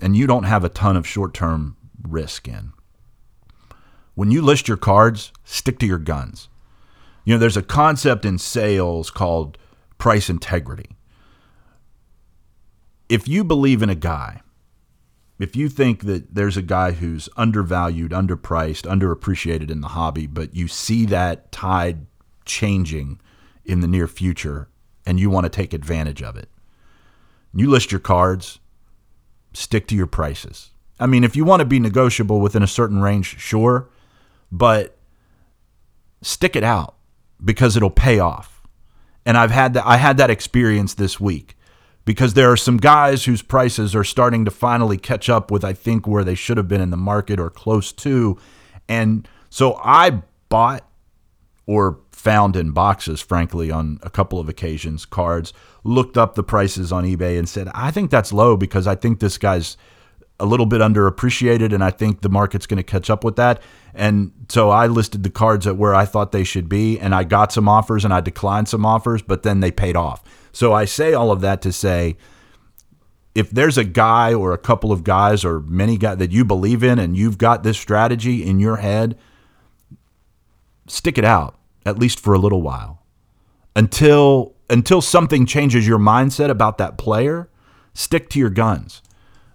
and 0.00 0.16
you 0.16 0.26
don't 0.26 0.44
have 0.44 0.64
a 0.64 0.68
ton 0.68 0.96
of 0.96 1.06
short 1.06 1.34
term 1.34 1.76
risk 2.02 2.48
in 2.48 2.72
when 4.14 4.30
you 4.30 4.42
list 4.42 4.68
your 4.68 4.76
cards, 4.76 5.32
stick 5.44 5.78
to 5.78 5.86
your 5.86 5.98
guns. 5.98 6.48
You 7.24 7.34
know, 7.34 7.38
there's 7.38 7.56
a 7.56 7.62
concept 7.62 8.24
in 8.24 8.38
sales 8.38 9.10
called 9.10 9.56
price 9.98 10.28
integrity. 10.28 10.96
If 13.08 13.28
you 13.28 13.44
believe 13.44 13.82
in 13.82 13.90
a 13.90 13.94
guy, 13.94 14.40
if 15.38 15.56
you 15.56 15.68
think 15.68 16.04
that 16.04 16.34
there's 16.34 16.56
a 16.56 16.62
guy 16.62 16.92
who's 16.92 17.28
undervalued, 17.36 18.12
underpriced, 18.12 18.82
underappreciated 18.82 19.70
in 19.70 19.80
the 19.80 19.88
hobby, 19.88 20.26
but 20.26 20.54
you 20.54 20.68
see 20.68 21.06
that 21.06 21.50
tide 21.52 22.06
changing 22.44 23.20
in 23.64 23.80
the 23.80 23.88
near 23.88 24.08
future 24.08 24.68
and 25.06 25.18
you 25.18 25.30
want 25.30 25.44
to 25.44 25.50
take 25.50 25.72
advantage 25.72 26.22
of 26.22 26.36
it, 26.36 26.48
you 27.54 27.68
list 27.68 27.92
your 27.92 28.00
cards, 28.00 28.60
stick 29.52 29.86
to 29.88 29.96
your 29.96 30.06
prices. 30.06 30.70
I 30.98 31.06
mean, 31.06 31.24
if 31.24 31.34
you 31.34 31.44
want 31.44 31.60
to 31.60 31.66
be 31.66 31.80
negotiable 31.80 32.40
within 32.40 32.62
a 32.62 32.68
certain 32.68 33.00
range, 33.00 33.38
sure 33.38 33.88
but 34.52 34.96
stick 36.20 36.54
it 36.54 36.62
out 36.62 36.94
because 37.42 37.76
it'll 37.76 37.90
pay 37.90 38.20
off. 38.20 38.62
And 39.24 39.36
I've 39.36 39.50
had 39.50 39.74
that 39.74 39.86
I 39.86 39.96
had 39.96 40.18
that 40.18 40.30
experience 40.30 40.94
this 40.94 41.18
week 41.18 41.56
because 42.04 42.34
there 42.34 42.50
are 42.50 42.56
some 42.56 42.76
guys 42.76 43.24
whose 43.24 43.42
prices 43.42 43.94
are 43.94 44.04
starting 44.04 44.44
to 44.44 44.50
finally 44.50 44.98
catch 44.98 45.28
up 45.28 45.50
with 45.50 45.64
I 45.64 45.72
think 45.72 46.06
where 46.06 46.22
they 46.22 46.34
should 46.34 46.56
have 46.58 46.68
been 46.68 46.80
in 46.80 46.90
the 46.90 46.96
market 46.96 47.40
or 47.40 47.48
close 47.48 47.90
to. 47.92 48.38
And 48.88 49.26
so 49.48 49.80
I 49.82 50.22
bought 50.48 50.86
or 51.66 52.00
found 52.10 52.56
in 52.56 52.72
boxes, 52.72 53.20
frankly, 53.20 53.70
on 53.70 53.98
a 54.02 54.10
couple 54.10 54.38
of 54.38 54.48
occasions, 54.48 55.06
cards, 55.06 55.52
looked 55.84 56.18
up 56.18 56.34
the 56.34 56.42
prices 56.42 56.92
on 56.92 57.04
eBay 57.04 57.38
and 57.38 57.48
said, 57.48 57.68
I 57.74 57.90
think 57.90 58.10
that's 58.10 58.32
low 58.32 58.56
because 58.56 58.86
I 58.86 58.94
think 58.94 59.20
this 59.20 59.38
guy's 59.38 59.76
a 60.40 60.46
little 60.46 60.66
bit 60.66 60.80
underappreciated, 60.80 61.72
and 61.72 61.84
I 61.84 61.90
think 61.90 62.20
the 62.20 62.28
market's 62.28 62.66
going 62.66 62.78
to 62.78 62.82
catch 62.82 63.10
up 63.10 63.24
with 63.24 63.36
that. 63.36 63.62
And 63.94 64.32
so 64.48 64.70
I 64.70 64.86
listed 64.86 65.22
the 65.22 65.30
cards 65.30 65.66
at 65.66 65.76
where 65.76 65.94
I 65.94 66.04
thought 66.04 66.32
they 66.32 66.44
should 66.44 66.68
be, 66.68 66.98
and 66.98 67.14
I 67.14 67.24
got 67.24 67.52
some 67.52 67.68
offers 67.68 68.04
and 68.04 68.12
I 68.12 68.20
declined 68.20 68.68
some 68.68 68.84
offers, 68.84 69.22
but 69.22 69.42
then 69.42 69.60
they 69.60 69.70
paid 69.70 69.96
off. 69.96 70.22
So 70.52 70.72
I 70.72 70.84
say 70.84 71.14
all 71.14 71.30
of 71.30 71.40
that 71.42 71.62
to 71.62 71.72
say 71.72 72.16
if 73.34 73.50
there's 73.50 73.78
a 73.78 73.84
guy 73.84 74.34
or 74.34 74.52
a 74.52 74.58
couple 74.58 74.92
of 74.92 75.04
guys 75.04 75.44
or 75.44 75.60
many 75.60 75.96
guys 75.96 76.18
that 76.18 76.32
you 76.32 76.44
believe 76.44 76.82
in 76.82 76.98
and 76.98 77.16
you've 77.16 77.38
got 77.38 77.62
this 77.62 77.78
strategy 77.78 78.44
in 78.44 78.60
your 78.60 78.76
head, 78.76 79.16
stick 80.86 81.16
it 81.16 81.24
out 81.24 81.58
at 81.86 81.98
least 81.98 82.20
for 82.20 82.34
a 82.34 82.38
little 82.38 82.62
while 82.62 83.02
until 83.74 84.54
until 84.68 85.00
something 85.00 85.46
changes 85.46 85.86
your 85.86 85.98
mindset 85.98 86.50
about 86.50 86.78
that 86.78 86.98
player 86.98 87.48
stick 87.94 88.28
to 88.28 88.38
your 88.38 88.50
guns 88.50 89.02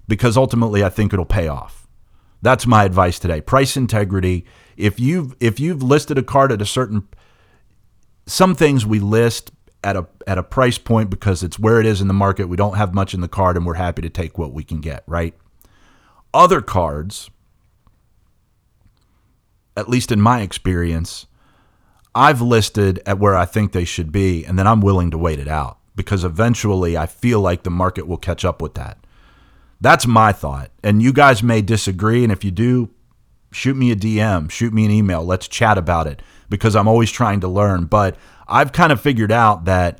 because 0.07 0.37
ultimately 0.37 0.83
I 0.83 0.89
think 0.89 1.13
it'll 1.13 1.25
pay 1.25 1.47
off. 1.47 1.87
That's 2.41 2.67
my 2.67 2.83
advice 2.83 3.19
today. 3.19 3.41
Price 3.41 3.75
integrity. 3.75 4.45
If 4.75 4.99
you've 4.99 5.35
if 5.39 5.59
you've 5.59 5.83
listed 5.83 6.17
a 6.17 6.23
card 6.23 6.51
at 6.51 6.61
a 6.61 6.65
certain 6.65 7.07
some 8.25 8.55
things 8.55 8.85
we 8.85 8.99
list 8.99 9.51
at 9.83 9.95
a 9.95 10.07
at 10.27 10.37
a 10.37 10.43
price 10.43 10.77
point 10.77 11.09
because 11.09 11.43
it's 11.43 11.57
where 11.57 11.79
it 11.79 11.85
is 11.85 12.01
in 12.01 12.07
the 12.07 12.13
market. 12.13 12.47
We 12.47 12.57
don't 12.57 12.77
have 12.77 12.93
much 12.93 13.13
in 13.13 13.21
the 13.21 13.27
card 13.27 13.57
and 13.57 13.65
we're 13.65 13.75
happy 13.75 14.01
to 14.01 14.09
take 14.09 14.37
what 14.37 14.53
we 14.53 14.63
can 14.63 14.81
get, 14.81 15.03
right? 15.07 15.33
Other 16.33 16.61
cards, 16.61 17.29
at 19.75 19.89
least 19.89 20.11
in 20.11 20.21
my 20.21 20.41
experience, 20.41 21.25
I've 22.13 22.41
listed 22.41 23.01
at 23.05 23.19
where 23.19 23.35
I 23.35 23.45
think 23.45 23.71
they 23.71 23.85
should 23.85 24.11
be 24.11 24.45
and 24.45 24.59
then 24.59 24.67
I'm 24.67 24.81
willing 24.81 25.11
to 25.11 25.17
wait 25.17 25.39
it 25.39 25.47
out 25.47 25.79
because 25.95 26.23
eventually 26.23 26.97
I 26.97 27.05
feel 27.05 27.39
like 27.39 27.63
the 27.63 27.71
market 27.71 28.07
will 28.07 28.17
catch 28.17 28.43
up 28.45 28.61
with 28.61 28.75
that. 28.75 28.97
That's 29.79 30.07
my 30.07 30.31
thought. 30.31 30.71
And 30.83 31.01
you 31.01 31.13
guys 31.13 31.43
may 31.43 31.61
disagree. 31.61 32.23
And 32.23 32.31
if 32.31 32.43
you 32.43 32.51
do, 32.51 32.89
shoot 33.51 33.75
me 33.75 33.91
a 33.91 33.95
DM, 33.95 34.49
shoot 34.49 34.73
me 34.73 34.85
an 34.85 34.91
email. 34.91 35.23
Let's 35.23 35.47
chat 35.47 35.77
about 35.77 36.07
it 36.07 36.21
because 36.49 36.75
I'm 36.75 36.87
always 36.87 37.11
trying 37.11 37.41
to 37.41 37.47
learn. 37.47 37.85
But 37.85 38.17
I've 38.47 38.71
kind 38.71 38.91
of 38.91 39.01
figured 39.01 39.31
out 39.31 39.65
that 39.65 39.99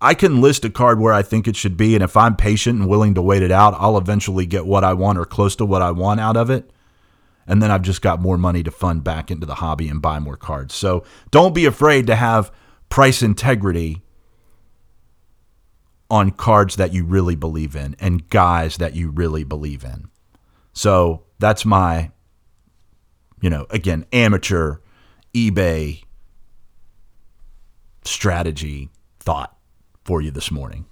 I 0.00 0.14
can 0.14 0.40
list 0.40 0.64
a 0.64 0.70
card 0.70 1.00
where 1.00 1.12
I 1.12 1.22
think 1.22 1.48
it 1.48 1.56
should 1.56 1.76
be. 1.76 1.94
And 1.94 2.04
if 2.04 2.16
I'm 2.16 2.36
patient 2.36 2.80
and 2.80 2.88
willing 2.88 3.14
to 3.14 3.22
wait 3.22 3.42
it 3.42 3.50
out, 3.50 3.74
I'll 3.78 3.98
eventually 3.98 4.46
get 4.46 4.66
what 4.66 4.84
I 4.84 4.92
want 4.94 5.18
or 5.18 5.24
close 5.24 5.56
to 5.56 5.64
what 5.64 5.82
I 5.82 5.90
want 5.90 6.20
out 6.20 6.36
of 6.36 6.50
it. 6.50 6.70
And 7.46 7.62
then 7.62 7.70
I've 7.70 7.82
just 7.82 8.02
got 8.02 8.20
more 8.20 8.36
money 8.36 8.62
to 8.62 8.70
fund 8.70 9.02
back 9.02 9.30
into 9.30 9.46
the 9.46 9.56
hobby 9.56 9.88
and 9.88 10.02
buy 10.02 10.18
more 10.18 10.36
cards. 10.36 10.74
So 10.74 11.04
don't 11.30 11.54
be 11.54 11.64
afraid 11.64 12.06
to 12.08 12.14
have 12.14 12.52
price 12.90 13.22
integrity 13.22 14.02
on 16.10 16.30
cards 16.30 16.76
that 16.76 16.92
you 16.92 17.04
really 17.04 17.36
believe 17.36 17.76
in 17.76 17.94
and 18.00 18.28
guys 18.30 18.78
that 18.78 18.94
you 18.94 19.10
really 19.10 19.44
believe 19.44 19.84
in. 19.84 20.08
So 20.72 21.24
that's 21.38 21.64
my, 21.64 22.10
you 23.40 23.50
know, 23.50 23.66
again, 23.70 24.06
amateur 24.12 24.78
eBay 25.34 26.02
strategy 28.04 28.88
thought 29.20 29.56
for 30.04 30.22
you 30.22 30.30
this 30.30 30.50
morning. 30.50 30.86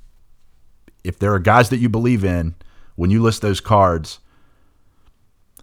If 1.02 1.18
there 1.18 1.32
are 1.32 1.38
guys 1.38 1.70
that 1.70 1.78
you 1.78 1.88
believe 1.88 2.24
in, 2.24 2.54
when 2.96 3.10
you 3.10 3.22
list 3.22 3.40
those 3.40 3.60
cards, 3.60 4.18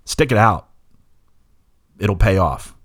stick 0.05 0.31
it 0.31 0.37
out. 0.37 0.69
It'll 1.99 2.15
pay 2.15 2.37
off. 2.37 2.75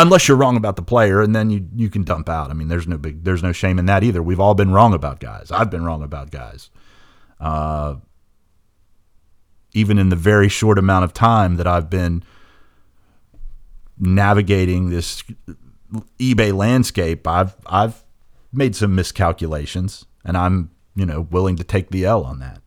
Unless 0.00 0.28
you're 0.28 0.36
wrong 0.38 0.56
about 0.56 0.76
the 0.76 0.82
player, 0.82 1.20
and 1.20 1.36
then 1.36 1.50
you, 1.50 1.68
you 1.74 1.90
can 1.90 2.04
dump 2.04 2.30
out. 2.30 2.50
I 2.50 2.54
mean, 2.54 2.68
there's 2.68 2.88
no 2.88 2.96
big, 2.96 3.22
there's 3.22 3.42
no 3.42 3.52
shame 3.52 3.78
in 3.78 3.84
that 3.84 4.02
either. 4.02 4.22
We've 4.22 4.40
all 4.40 4.54
been 4.54 4.72
wrong 4.72 4.94
about 4.94 5.20
guys. 5.20 5.50
I've 5.50 5.70
been 5.70 5.84
wrong 5.84 6.02
about 6.02 6.30
guys. 6.30 6.70
Uh, 7.38 7.96
even 9.74 9.98
in 9.98 10.08
the 10.08 10.16
very 10.16 10.48
short 10.48 10.78
amount 10.78 11.04
of 11.04 11.12
time 11.12 11.56
that 11.56 11.66
I've 11.66 11.90
been 11.90 12.22
navigating 13.98 14.88
this 14.88 15.22
eBay 16.18 16.54
landscape, 16.54 17.26
I've 17.28 17.54
I've 17.66 18.02
made 18.54 18.74
some 18.74 18.94
miscalculations, 18.94 20.06
and 20.24 20.34
I'm 20.34 20.70
you 20.94 21.04
know 21.04 21.20
willing 21.20 21.56
to 21.56 21.64
take 21.64 21.90
the 21.90 22.06
L 22.06 22.24
on 22.24 22.38
that. 22.38 22.59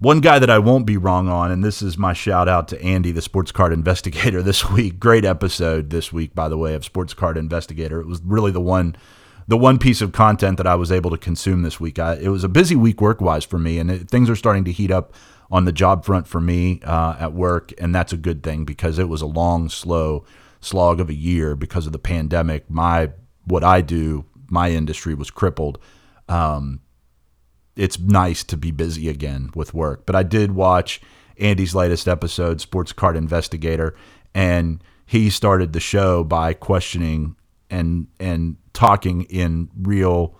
One 0.00 0.20
guy 0.20 0.38
that 0.38 0.48
I 0.48 0.58
won't 0.58 0.86
be 0.86 0.96
wrong 0.96 1.28
on, 1.28 1.50
and 1.50 1.62
this 1.62 1.82
is 1.82 1.98
my 1.98 2.14
shout 2.14 2.48
out 2.48 2.68
to 2.68 2.82
Andy, 2.82 3.12
the 3.12 3.20
sports 3.20 3.52
card 3.52 3.70
investigator, 3.74 4.42
this 4.42 4.70
week. 4.70 4.98
Great 4.98 5.26
episode 5.26 5.90
this 5.90 6.10
week, 6.10 6.34
by 6.34 6.48
the 6.48 6.56
way, 6.56 6.72
of 6.72 6.86
Sports 6.86 7.12
Card 7.12 7.36
Investigator. 7.36 8.00
It 8.00 8.06
was 8.06 8.22
really 8.24 8.50
the 8.50 8.62
one, 8.62 8.96
the 9.46 9.58
one 9.58 9.78
piece 9.78 10.00
of 10.00 10.12
content 10.12 10.56
that 10.56 10.66
I 10.66 10.74
was 10.74 10.90
able 10.90 11.10
to 11.10 11.18
consume 11.18 11.60
this 11.60 11.78
week. 11.78 11.98
I, 11.98 12.14
it 12.14 12.28
was 12.28 12.44
a 12.44 12.48
busy 12.48 12.76
week 12.76 13.02
work 13.02 13.20
wise 13.20 13.44
for 13.44 13.58
me, 13.58 13.78
and 13.78 13.90
it, 13.90 14.08
things 14.08 14.30
are 14.30 14.36
starting 14.36 14.64
to 14.64 14.72
heat 14.72 14.90
up 14.90 15.12
on 15.50 15.66
the 15.66 15.72
job 15.72 16.06
front 16.06 16.26
for 16.26 16.40
me 16.40 16.80
uh, 16.82 17.16
at 17.20 17.34
work, 17.34 17.74
and 17.76 17.94
that's 17.94 18.14
a 18.14 18.16
good 18.16 18.42
thing 18.42 18.64
because 18.64 18.98
it 18.98 19.10
was 19.10 19.20
a 19.20 19.26
long, 19.26 19.68
slow 19.68 20.24
slog 20.62 20.98
of 21.00 21.10
a 21.10 21.14
year 21.14 21.54
because 21.54 21.84
of 21.84 21.92
the 21.92 21.98
pandemic. 21.98 22.70
My 22.70 23.10
what 23.44 23.62
I 23.62 23.82
do, 23.82 24.24
my 24.48 24.70
industry 24.70 25.12
was 25.12 25.30
crippled. 25.30 25.78
Um, 26.26 26.80
it's 27.80 27.98
nice 27.98 28.44
to 28.44 28.58
be 28.58 28.70
busy 28.70 29.08
again 29.08 29.48
with 29.54 29.72
work. 29.72 30.04
But 30.04 30.14
I 30.14 30.22
did 30.22 30.52
watch 30.52 31.00
Andy's 31.38 31.74
latest 31.74 32.06
episode, 32.06 32.60
Sports 32.60 32.92
Card 32.92 33.16
Investigator, 33.16 33.96
and 34.34 34.84
he 35.06 35.30
started 35.30 35.72
the 35.72 35.80
show 35.80 36.22
by 36.22 36.52
questioning 36.52 37.36
and 37.70 38.06
and 38.20 38.56
talking 38.74 39.22
in 39.22 39.70
real 39.80 40.36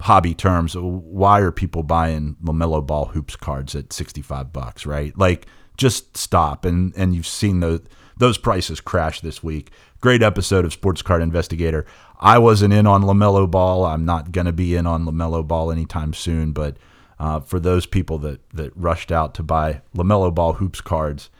hobby 0.00 0.32
terms. 0.32 0.74
Why 0.74 1.40
are 1.40 1.52
people 1.52 1.82
buying 1.82 2.36
LaMelo 2.42 2.86
Ball 2.86 3.04
hoops 3.04 3.36
cards 3.36 3.74
at 3.74 3.92
sixty 3.92 4.22
five 4.22 4.50
bucks? 4.50 4.86
Right, 4.86 5.16
like 5.18 5.46
just 5.76 6.16
stop. 6.16 6.64
And 6.64 6.94
and 6.96 7.14
you've 7.14 7.26
seen 7.26 7.60
those 7.60 7.82
those 8.16 8.38
prices 8.38 8.80
crash 8.80 9.20
this 9.20 9.42
week. 9.42 9.72
Great 10.00 10.22
episode 10.22 10.64
of 10.64 10.72
Sports 10.72 11.02
Card 11.02 11.20
Investigator. 11.20 11.84
I 12.20 12.38
wasn't 12.38 12.74
in 12.74 12.86
on 12.86 13.02
LaMelo 13.02 13.50
Ball. 13.50 13.84
I'm 13.84 14.04
not 14.04 14.30
going 14.30 14.44
to 14.44 14.52
be 14.52 14.76
in 14.76 14.86
on 14.86 15.06
LaMelo 15.06 15.46
Ball 15.46 15.72
anytime 15.72 16.12
soon. 16.12 16.52
But 16.52 16.76
uh, 17.18 17.40
for 17.40 17.58
those 17.58 17.86
people 17.86 18.18
that, 18.18 18.48
that 18.50 18.76
rushed 18.76 19.10
out 19.10 19.34
to 19.34 19.42
buy 19.42 19.80
LaMelo 19.96 20.32
Ball 20.34 20.54
hoops 20.54 20.80
cards, 20.80 21.30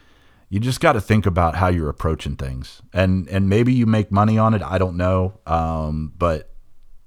you 0.48 0.58
just 0.58 0.80
got 0.80 0.94
to 0.94 1.00
think 1.00 1.26
about 1.26 1.56
how 1.56 1.68
you're 1.68 1.90
approaching 1.90 2.34
things. 2.34 2.80
And, 2.92 3.28
and 3.28 3.48
maybe 3.48 3.72
you 3.72 3.86
make 3.86 4.10
money 4.10 4.38
on 4.38 4.54
it. 4.54 4.62
I 4.62 4.78
don't 4.78 4.96
know. 4.96 5.38
Um, 5.46 6.12
but 6.16 6.50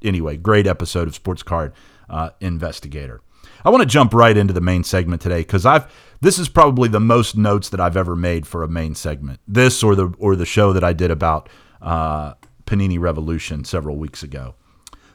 anyway, 0.04 0.38
great 0.38 0.68
episode 0.68 1.08
of 1.08 1.16
Sports 1.16 1.44
Card 1.44 1.74
uh, 2.10 2.30
Investigator. 2.40 3.22
I 3.66 3.70
want 3.70 3.82
to 3.82 3.88
jump 3.88 4.14
right 4.14 4.36
into 4.36 4.54
the 4.54 4.62
main 4.62 4.84
segment 4.84 5.22
today 5.22 5.40
because 5.40 5.66
I've 5.66 5.92
this 6.22 6.40
is 6.40 6.48
probably 6.48 6.88
the 6.88 7.00
most 7.00 7.36
notes 7.36 7.70
that 7.70 7.80
I've 7.80 7.98
ever 7.98 8.16
made 8.16 8.46
for 8.48 8.64
a 8.64 8.68
main 8.68 8.96
segment. 8.96 9.40
This 9.48 9.84
or 9.84 9.96
the 9.96 10.14
or 10.18 10.36
the 10.36 10.46
show 10.46 10.74
that 10.74 10.84
I 10.84 10.94
did 10.94 11.12
about 11.12 11.50
uh, 11.82 12.34
Panini 12.74 13.00
Revolution 13.00 13.64
several 13.64 13.98
weeks 13.98 14.24
ago. 14.24 14.56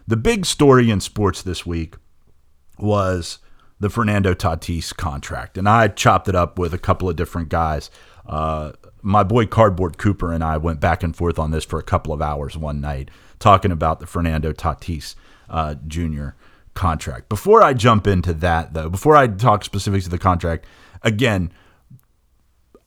The 0.06 0.16
big 0.16 0.46
story 0.46 0.90
in 0.90 1.00
sports 1.00 1.42
this 1.42 1.66
week 1.66 1.96
was 2.78 3.38
the 3.80 3.90
Fernando 3.90 4.32
Tatis 4.32 4.96
contract, 4.96 5.58
and 5.58 5.68
I 5.68 5.88
chopped 5.88 6.28
it 6.28 6.36
up 6.36 6.58
with 6.58 6.72
a 6.72 6.78
couple 6.78 7.08
of 7.08 7.16
different 7.16 7.48
guys. 7.48 7.90
Uh, 8.26 8.72
my 9.02 9.24
boy 9.24 9.46
Cardboard 9.46 9.98
Cooper 9.98 10.32
and 10.32 10.44
I 10.44 10.56
went 10.56 10.80
back 10.80 11.02
and 11.02 11.14
forth 11.14 11.38
on 11.38 11.50
this 11.50 11.64
for 11.64 11.78
a 11.78 11.82
couple 11.82 12.12
of 12.12 12.22
hours 12.22 12.56
one 12.56 12.80
night, 12.80 13.10
talking 13.40 13.72
about 13.72 13.98
the 13.98 14.06
Fernando 14.06 14.52
Tatis 14.52 15.16
uh, 15.50 15.74
Jr. 15.86 16.30
contract. 16.74 17.28
Before 17.28 17.62
I 17.62 17.74
jump 17.74 18.06
into 18.06 18.32
that, 18.34 18.72
though, 18.72 18.88
before 18.88 19.16
I 19.16 19.26
talk 19.26 19.64
specifics 19.64 20.04
of 20.04 20.12
the 20.12 20.18
contract, 20.18 20.64
again, 21.02 21.52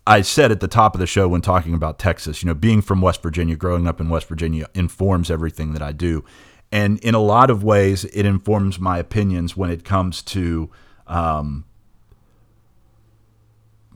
I 0.05 0.21
said 0.21 0.51
at 0.51 0.59
the 0.59 0.67
top 0.67 0.95
of 0.95 0.99
the 0.99 1.07
show 1.07 1.27
when 1.27 1.41
talking 1.41 1.73
about 1.73 1.99
Texas, 1.99 2.41
you 2.41 2.47
know, 2.47 2.55
being 2.55 2.81
from 2.81 3.01
West 3.01 3.21
Virginia, 3.21 3.55
growing 3.55 3.87
up 3.87 4.01
in 4.01 4.09
West 4.09 4.27
Virginia 4.27 4.67
informs 4.73 5.29
everything 5.29 5.73
that 5.73 5.81
I 5.81 5.91
do. 5.91 6.23
And 6.71 6.99
in 6.99 7.13
a 7.13 7.19
lot 7.19 7.49
of 7.49 7.63
ways, 7.63 8.05
it 8.05 8.25
informs 8.25 8.79
my 8.79 8.97
opinions 8.97 9.55
when 9.55 9.69
it 9.69 9.83
comes 9.83 10.21
to 10.23 10.71
um, 11.05 11.65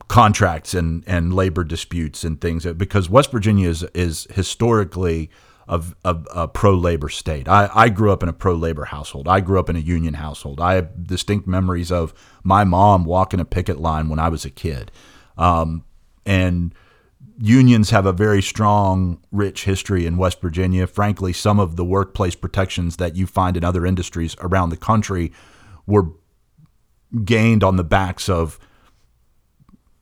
contracts 0.08 0.74
and, 0.74 1.02
and 1.06 1.34
labor 1.34 1.64
disputes 1.64 2.22
and 2.22 2.40
things 2.40 2.64
because 2.64 3.08
West 3.10 3.32
Virginia 3.32 3.68
is, 3.68 3.82
is 3.94 4.26
historically 4.30 5.30
a, 5.68 5.82
a, 6.04 6.16
a 6.32 6.48
pro 6.48 6.74
labor 6.74 7.08
state. 7.08 7.48
I, 7.48 7.68
I 7.74 7.88
grew 7.88 8.12
up 8.12 8.22
in 8.22 8.28
a 8.28 8.32
pro 8.32 8.54
labor 8.54 8.84
household. 8.84 9.26
I 9.26 9.40
grew 9.40 9.58
up 9.58 9.68
in 9.68 9.74
a 9.74 9.80
union 9.80 10.14
household. 10.14 10.60
I 10.60 10.74
have 10.74 11.06
distinct 11.06 11.48
memories 11.48 11.90
of 11.90 12.14
my 12.44 12.62
mom 12.62 13.04
walking 13.04 13.40
a 13.40 13.44
picket 13.44 13.80
line 13.80 14.08
when 14.08 14.20
I 14.20 14.28
was 14.28 14.44
a 14.44 14.50
kid. 14.50 14.92
Um, 15.36 15.84
and 16.26 16.74
unions 17.38 17.90
have 17.90 18.04
a 18.04 18.12
very 18.12 18.42
strong, 18.42 19.20
rich 19.30 19.64
history 19.64 20.06
in 20.06 20.16
West 20.16 20.40
Virginia. 20.40 20.86
Frankly, 20.86 21.32
some 21.32 21.60
of 21.60 21.76
the 21.76 21.84
workplace 21.84 22.34
protections 22.34 22.96
that 22.96 23.16
you 23.16 23.26
find 23.26 23.56
in 23.56 23.64
other 23.64 23.86
industries 23.86 24.36
around 24.40 24.70
the 24.70 24.76
country 24.76 25.32
were 25.86 26.10
gained 27.24 27.62
on 27.62 27.76
the 27.76 27.84
backs 27.84 28.28
of 28.28 28.58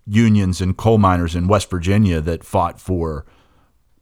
unions 0.07 0.61
and 0.61 0.77
coal 0.77 0.99
miners 0.99 1.35
in 1.35 1.49
West 1.49 1.71
Virginia 1.71 2.21
that 2.21 2.45
fought 2.45 2.81
for 2.81 3.25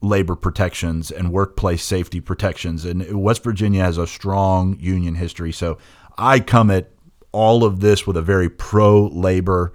labor 0.00 0.35
protections 0.35 1.11
and 1.11 1.33
workplace 1.33 1.83
safety 1.83 2.21
protections. 2.21 2.85
And 2.85 3.23
West 3.23 3.45
Virginia 3.45 3.83
has 3.83 3.99
a 3.99 4.07
strong 4.07 4.76
union 4.81 5.14
history. 5.14 5.52
So 5.52 5.79
I 6.19 6.41
come 6.41 6.71
at 6.71 6.91
all 7.31 7.64
of 7.64 7.81
this 7.81 8.07
with 8.07 8.17
a 8.17 8.23
very 8.23 8.50
pro 8.50 9.07
labor 9.07 9.73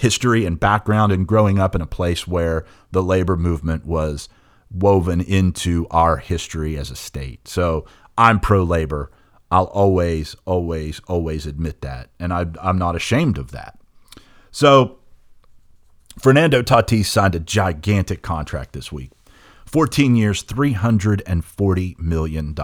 history 0.00 0.46
and 0.46 0.58
background 0.58 1.12
and 1.12 1.26
growing 1.26 1.58
up 1.58 1.74
in 1.74 1.82
a 1.82 1.86
place 1.86 2.26
where 2.26 2.64
the 2.90 3.02
labor 3.02 3.36
movement 3.36 3.84
was 3.84 4.28
woven 4.70 5.20
into 5.20 5.86
our 5.90 6.16
history 6.16 6.76
as 6.78 6.90
a 6.90 6.96
state. 6.96 7.46
So 7.46 7.84
I'm 8.16 8.40
pro 8.40 8.62
labor. 8.62 9.10
I'll 9.50 9.66
always, 9.66 10.34
always, 10.46 11.00
always 11.06 11.44
admit 11.44 11.82
that. 11.82 12.08
And 12.18 12.32
I, 12.32 12.46
I'm 12.62 12.78
not 12.78 12.96
ashamed 12.96 13.36
of 13.36 13.50
that. 13.50 13.78
So 14.50 14.98
Fernando 16.18 16.62
Tatis 16.62 17.06
signed 17.06 17.34
a 17.34 17.40
gigantic 17.40 18.22
contract 18.22 18.72
this 18.72 18.90
week 18.90 19.10
14 19.66 20.16
years, 20.16 20.42
$340 20.42 21.98
million. 21.98 22.56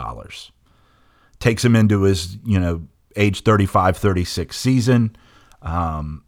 Takes 1.39 1.65
him 1.65 1.77
into 1.77 2.03
his, 2.03 2.39
you 2.45 2.59
know, 2.59 2.87
age 3.15 3.43
35, 3.43 3.99
36 3.99 4.57
season. 4.57 5.17
Um, 5.61 6.23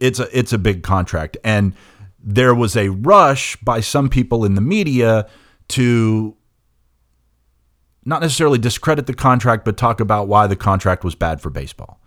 it's 0.00 0.18
a 0.20 0.38
it's 0.38 0.52
a 0.52 0.58
big 0.58 0.82
contract, 0.82 1.36
and 1.44 1.74
there 2.18 2.54
was 2.54 2.76
a 2.76 2.88
rush 2.88 3.56
by 3.56 3.80
some 3.80 4.08
people 4.08 4.44
in 4.44 4.54
the 4.54 4.60
media 4.60 5.28
to 5.68 6.36
not 8.04 8.22
necessarily 8.22 8.58
discredit 8.58 9.06
the 9.06 9.14
contract, 9.14 9.64
but 9.64 9.76
talk 9.76 10.00
about 10.00 10.28
why 10.28 10.46
the 10.46 10.56
contract 10.56 11.04
was 11.04 11.14
bad 11.14 11.40
for 11.40 11.50
baseball. 11.50 12.00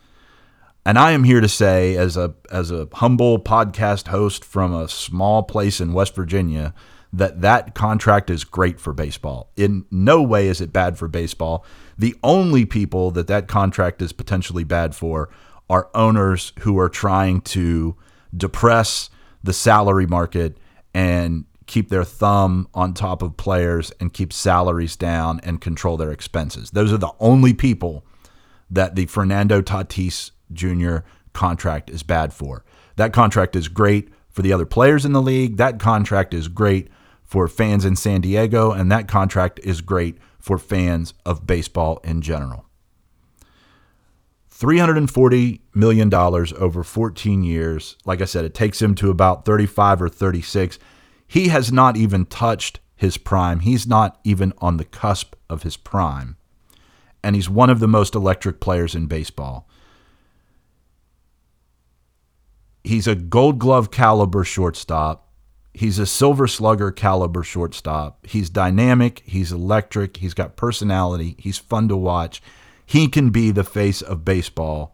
And 0.86 0.98
I 0.98 1.12
am 1.12 1.24
here 1.24 1.42
to 1.42 1.48
say, 1.48 1.96
as 1.96 2.18
a 2.18 2.34
as 2.52 2.72
a 2.72 2.88
humble 2.94 3.40
podcast 3.40 4.08
host 4.08 4.44
from 4.44 4.74
a 4.74 4.88
small 4.88 5.44
place 5.44 5.80
in 5.80 5.94
West 5.94 6.16
Virginia, 6.16 6.74
that 7.14 7.42
that 7.42 7.76
contract 7.76 8.30
is 8.30 8.44
great 8.44 8.80
for 8.80 8.94
baseball. 8.94 9.52
In 9.56 9.86
no 9.92 10.24
way 10.24 10.48
is 10.48 10.60
it 10.60 10.74
bad 10.74 10.98
for 10.98 11.08
baseball. 11.08 11.64
The 11.98 12.16
only 12.24 12.66
people 12.66 13.12
that 13.12 13.28
that 13.28 13.48
contract 13.48 14.02
is 14.02 14.12
potentially 14.12 14.64
bad 14.64 14.96
for 14.96 15.30
are 15.72 15.90
owners 15.96 16.52
who 16.60 16.78
are 16.78 16.90
trying 16.90 17.40
to 17.40 17.96
depress 18.36 19.10
the 19.42 19.54
salary 19.54 20.06
market 20.06 20.58
and 20.94 21.46
keep 21.66 21.88
their 21.88 22.04
thumb 22.04 22.68
on 22.74 22.94
top 22.94 23.22
of 23.22 23.38
players 23.38 23.90
and 24.02 24.12
keep 24.12 24.34
salaries 24.34 24.98
down 24.98 25.40
and 25.44 25.62
control 25.62 25.96
their 25.96 26.12
expenses. 26.12 26.72
Those 26.72 26.92
are 26.92 26.98
the 26.98 27.14
only 27.22 27.54
people 27.54 28.06
that 28.70 28.96
the 28.96 29.06
Fernando 29.06 29.62
Tatis 29.62 30.32
Jr. 30.52 31.06
contract 31.32 31.90
is 31.90 32.04
bad 32.04 32.34
for. 32.34 32.66
That 32.98 33.14
contract 33.14 33.56
is 33.56 33.70
great 33.70 34.10
for 34.30 34.42
the 34.42 34.52
other 34.52 34.66
players 34.66 35.06
in 35.06 35.14
the 35.14 35.22
league. 35.22 35.56
That 35.56 35.80
contract 35.80 36.34
is 36.34 36.50
great 36.50 36.90
for 37.24 37.48
fans 37.48 37.86
in 37.86 37.96
San 37.96 38.20
Diego, 38.20 38.74
and 38.74 38.92
that 38.92 39.08
contract 39.08 39.58
is 39.64 39.80
great 39.80 40.18
for 40.38 40.58
fans 40.58 41.14
of 41.26 41.48
baseball 41.48 42.02
in 42.04 42.22
general. 42.22 42.66
$340 44.62 45.60
million 45.74 46.14
over 46.14 46.84
14 46.84 47.44
years. 47.44 47.98
Like 48.06 48.22
I 48.22 48.26
said, 48.26 48.46
it 48.46 48.54
takes 48.54 48.80
him 48.80 48.94
to 48.96 49.10
about 49.10 49.44
35 49.44 50.04
or 50.04 50.10
36. 50.10 50.78
He 51.28 51.48
has 51.48 51.72
not 51.72 51.98
even 51.98 52.26
touched 52.28 52.80
his 52.96 53.18
prime. 53.18 53.62
He's 53.62 53.88
not 53.88 54.20
even 54.24 54.54
on 54.60 54.78
the 54.78 54.86
cusp 54.86 55.34
of 55.50 55.64
his 55.64 55.78
prime. 55.78 56.38
And 57.24 57.36
he's 57.36 57.50
one 57.50 57.72
of 57.72 57.80
the 57.80 57.88
most 57.88 58.14
electric 58.14 58.60
players 58.60 58.94
in 58.94 59.08
baseball. 59.08 59.68
He's 62.84 63.08
a 63.08 63.16
gold 63.16 63.58
glove 63.58 63.90
caliber 63.90 64.44
shortstop. 64.44 65.28
He's 65.74 65.98
a 65.98 66.06
silver 66.06 66.46
slugger 66.48 66.92
caliber 66.92 67.42
shortstop. 67.42 68.28
He's 68.28 68.50
dynamic. 68.52 69.24
He's 69.26 69.52
electric. 69.52 70.18
He's 70.18 70.36
got 70.36 70.56
personality. 70.56 71.36
He's 71.40 71.58
fun 71.58 71.88
to 71.88 71.98
watch 71.98 72.44
he 72.92 73.08
can 73.08 73.30
be 73.30 73.52
the 73.52 73.64
face 73.64 74.02
of 74.02 74.26
baseball 74.26 74.94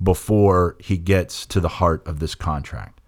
before 0.00 0.76
he 0.78 0.96
gets 0.96 1.44
to 1.44 1.58
the 1.58 1.68
heart 1.68 2.06
of 2.06 2.20
this 2.20 2.36
contract. 2.36 3.00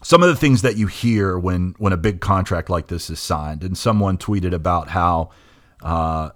Some 0.00 0.22
of 0.22 0.28
the 0.28 0.36
things 0.36 0.62
that 0.62 0.76
you 0.76 0.86
hear 0.86 1.36
when 1.36 1.74
when 1.78 1.92
a 1.92 1.96
big 1.96 2.20
contract 2.20 2.70
like 2.70 2.86
this 2.86 3.10
is 3.10 3.18
signed, 3.18 3.64
and 3.64 3.76
someone 3.76 4.16
tweeted 4.16 4.54
about 4.54 4.90
how, 4.90 5.30
uh, 5.82 6.30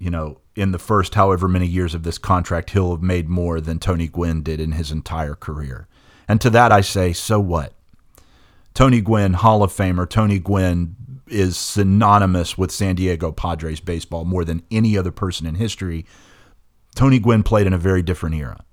you 0.00 0.10
know, 0.10 0.40
in 0.56 0.72
the 0.72 0.80
first 0.80 1.14
however 1.14 1.46
many 1.46 1.66
years 1.66 1.94
of 1.94 2.02
this 2.02 2.18
contract, 2.18 2.70
he'll 2.70 2.90
have 2.90 3.02
made 3.02 3.28
more 3.28 3.60
than 3.60 3.78
Tony 3.78 4.08
Gwynn 4.08 4.42
did 4.42 4.58
in 4.58 4.72
his 4.72 4.90
entire 4.90 5.36
career. 5.36 5.86
And 6.26 6.40
to 6.40 6.50
that 6.50 6.72
I 6.72 6.80
say, 6.80 7.12
so 7.12 7.38
what? 7.38 7.72
Tony 8.74 9.00
Gwynn, 9.00 9.34
Hall 9.34 9.62
of 9.62 9.72
Famer, 9.72 10.10
Tony 10.10 10.40
Gwynn 10.40 10.96
is 11.28 11.56
synonymous 11.56 12.56
with 12.56 12.70
San 12.70 12.94
Diego 12.94 13.32
Padres 13.32 13.80
baseball 13.80 14.24
more 14.24 14.44
than 14.44 14.62
any 14.70 14.96
other 14.96 15.10
person 15.10 15.46
in 15.46 15.56
history. 15.56 16.06
Tony 16.94 17.18
Gwynn 17.18 17.42
played 17.42 17.66
in 17.66 17.72
a 17.72 17.78
very 17.78 18.02
different 18.02 18.36
era. 18.36 18.64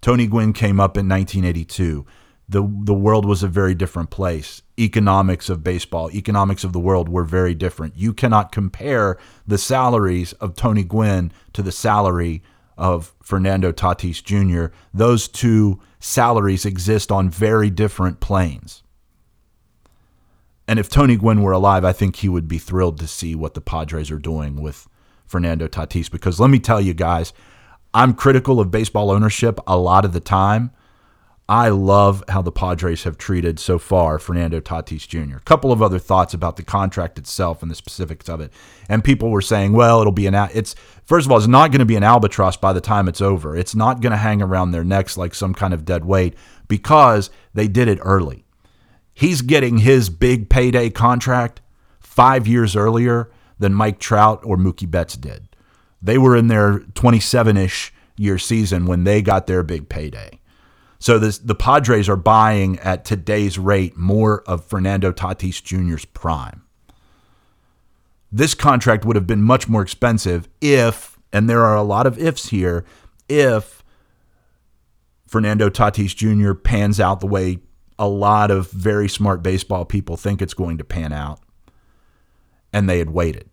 Tony 0.00 0.26
Gwynn 0.26 0.52
came 0.52 0.80
up 0.80 0.96
in 0.96 1.08
1982. 1.08 2.06
The, 2.48 2.62
the 2.82 2.94
world 2.94 3.24
was 3.24 3.42
a 3.42 3.48
very 3.48 3.74
different 3.74 4.10
place. 4.10 4.62
Economics 4.78 5.48
of 5.48 5.62
baseball, 5.62 6.10
economics 6.12 6.64
of 6.64 6.72
the 6.72 6.80
world 6.80 7.08
were 7.08 7.24
very 7.24 7.54
different. 7.54 7.96
You 7.96 8.14
cannot 8.14 8.52
compare 8.52 9.18
the 9.46 9.58
salaries 9.58 10.32
of 10.34 10.54
Tony 10.54 10.84
Gwynn 10.84 11.30
to 11.52 11.62
the 11.62 11.72
salary 11.72 12.42
of 12.78 13.12
Fernando 13.22 13.72
Tatis 13.72 14.22
Jr. 14.22 14.72
Those 14.94 15.28
two 15.28 15.80
salaries 16.00 16.64
exist 16.64 17.12
on 17.12 17.28
very 17.28 17.70
different 17.70 18.20
planes. 18.20 18.82
And 20.68 20.78
if 20.78 20.90
Tony 20.90 21.16
Gwynn 21.16 21.40
were 21.40 21.52
alive, 21.52 21.82
I 21.82 21.94
think 21.94 22.16
he 22.16 22.28
would 22.28 22.46
be 22.46 22.58
thrilled 22.58 22.98
to 22.98 23.06
see 23.08 23.34
what 23.34 23.54
the 23.54 23.60
Padres 23.62 24.10
are 24.10 24.18
doing 24.18 24.60
with 24.60 24.86
Fernando 25.26 25.66
Tatis. 25.66 26.10
Because 26.10 26.38
let 26.38 26.50
me 26.50 26.58
tell 26.58 26.78
you 26.78 26.92
guys, 26.92 27.32
I'm 27.94 28.12
critical 28.12 28.60
of 28.60 28.70
baseball 28.70 29.10
ownership 29.10 29.58
a 29.66 29.78
lot 29.78 30.04
of 30.04 30.12
the 30.12 30.20
time. 30.20 30.70
I 31.48 31.70
love 31.70 32.22
how 32.28 32.42
the 32.42 32.52
Padres 32.52 33.04
have 33.04 33.16
treated 33.16 33.58
so 33.58 33.78
far 33.78 34.18
Fernando 34.18 34.60
Tatis 34.60 35.08
Jr. 35.08 35.38
A 35.38 35.40
couple 35.40 35.72
of 35.72 35.80
other 35.80 35.98
thoughts 35.98 36.34
about 36.34 36.56
the 36.56 36.62
contract 36.62 37.18
itself 37.18 37.62
and 37.62 37.70
the 37.70 37.74
specifics 37.74 38.28
of 38.28 38.42
it. 38.42 38.52
And 38.90 39.02
people 39.02 39.30
were 39.30 39.40
saying, 39.40 39.72
well, 39.72 40.02
it'll 40.02 40.12
be 40.12 40.26
an 40.26 40.34
it's 40.52 40.74
first 41.06 41.24
of 41.24 41.32
all, 41.32 41.38
it's 41.38 41.46
not 41.46 41.70
going 41.70 41.78
to 41.78 41.86
be 41.86 41.96
an 41.96 42.02
albatross 42.02 42.58
by 42.58 42.74
the 42.74 42.82
time 42.82 43.08
it's 43.08 43.22
over. 43.22 43.56
It's 43.56 43.74
not 43.74 44.02
going 44.02 44.10
to 44.10 44.18
hang 44.18 44.42
around 44.42 44.72
their 44.72 44.84
necks 44.84 45.16
like 45.16 45.34
some 45.34 45.54
kind 45.54 45.72
of 45.72 45.86
dead 45.86 46.04
weight 46.04 46.34
because 46.68 47.30
they 47.54 47.66
did 47.66 47.88
it 47.88 47.98
early. 48.02 48.44
He's 49.18 49.42
getting 49.42 49.78
his 49.78 50.10
big 50.10 50.48
payday 50.48 50.90
contract 50.90 51.60
five 51.98 52.46
years 52.46 52.76
earlier 52.76 53.28
than 53.58 53.74
Mike 53.74 53.98
Trout 53.98 54.40
or 54.44 54.56
Mookie 54.56 54.88
Betts 54.88 55.16
did. 55.16 55.48
They 56.00 56.18
were 56.18 56.36
in 56.36 56.46
their 56.46 56.78
27 56.94 57.56
ish 57.56 57.92
year 58.16 58.38
season 58.38 58.86
when 58.86 59.02
they 59.02 59.20
got 59.20 59.48
their 59.48 59.64
big 59.64 59.88
payday. 59.88 60.38
So 61.00 61.18
this, 61.18 61.36
the 61.36 61.56
Padres 61.56 62.08
are 62.08 62.14
buying 62.14 62.78
at 62.78 63.04
today's 63.04 63.58
rate 63.58 63.96
more 63.96 64.42
of 64.42 64.64
Fernando 64.64 65.10
Tatis 65.10 65.60
Jr.'s 65.64 66.04
prime. 66.04 66.62
This 68.30 68.54
contract 68.54 69.04
would 69.04 69.16
have 69.16 69.26
been 69.26 69.42
much 69.42 69.68
more 69.68 69.82
expensive 69.82 70.48
if, 70.60 71.18
and 71.32 71.50
there 71.50 71.64
are 71.64 71.74
a 71.74 71.82
lot 71.82 72.06
of 72.06 72.20
ifs 72.20 72.50
here, 72.50 72.84
if 73.28 73.82
Fernando 75.26 75.68
Tatis 75.68 76.14
Jr. 76.14 76.54
pans 76.54 77.00
out 77.00 77.18
the 77.18 77.26
way 77.26 77.58
a 77.98 78.08
lot 78.08 78.50
of 78.50 78.70
very 78.70 79.08
smart 79.08 79.42
baseball 79.42 79.84
people 79.84 80.16
think 80.16 80.40
it's 80.40 80.54
going 80.54 80.78
to 80.78 80.84
pan 80.84 81.12
out. 81.12 81.40
And 82.72 82.88
they 82.88 82.98
had 82.98 83.10
waited. 83.10 83.48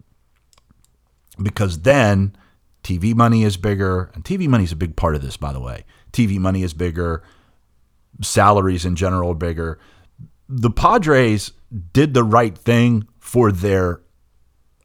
Because 1.42 1.82
then 1.82 2.36
TV 2.84 3.16
money 3.16 3.44
is 3.44 3.58
bigger, 3.58 4.12
and 4.14 4.24
TV 4.24 4.48
money 4.48 4.64
is 4.64 4.72
a 4.72 4.78
big 4.78 4.96
part 4.96 5.16
of 5.16 5.22
this, 5.22 5.38
by 5.38 5.52
the 5.52 5.60
way. 5.60 5.86
TV 6.14 6.38
money 6.38 6.64
is 6.64 6.74
bigger, 6.74 7.24
salaries 8.22 8.86
in 8.86 8.96
general 8.96 9.32
are 9.32 9.36
bigger. 9.36 9.80
The 10.48 10.70
Padres 10.70 11.52
did 11.94 12.14
the 12.14 12.24
right 12.24 12.58
thing 12.58 13.08
for 13.20 13.52
their 13.52 14.02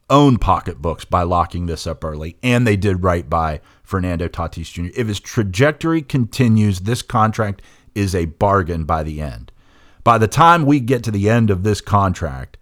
own 0.09 0.37
pocketbooks 0.37 1.05
by 1.05 1.23
locking 1.23 1.67
this 1.67 1.87
up 1.87 2.03
early, 2.03 2.37
and 2.41 2.65
they 2.65 2.75
did 2.75 3.03
right 3.03 3.29
by 3.29 3.61
Fernando 3.83 4.27
Tatis 4.27 4.71
Jr. 4.71 4.91
If 4.95 5.07
his 5.07 5.19
trajectory 5.19 6.01
continues, 6.01 6.81
this 6.81 7.01
contract 7.01 7.61
is 7.95 8.15
a 8.15 8.25
bargain 8.25 8.83
by 8.85 9.03
the 9.03 9.21
end. 9.21 9.51
By 10.03 10.17
the 10.17 10.27
time 10.27 10.65
we 10.65 10.79
get 10.79 11.03
to 11.03 11.11
the 11.11 11.29
end 11.29 11.49
of 11.49 11.63
this 11.63 11.81
contract, 11.81 12.57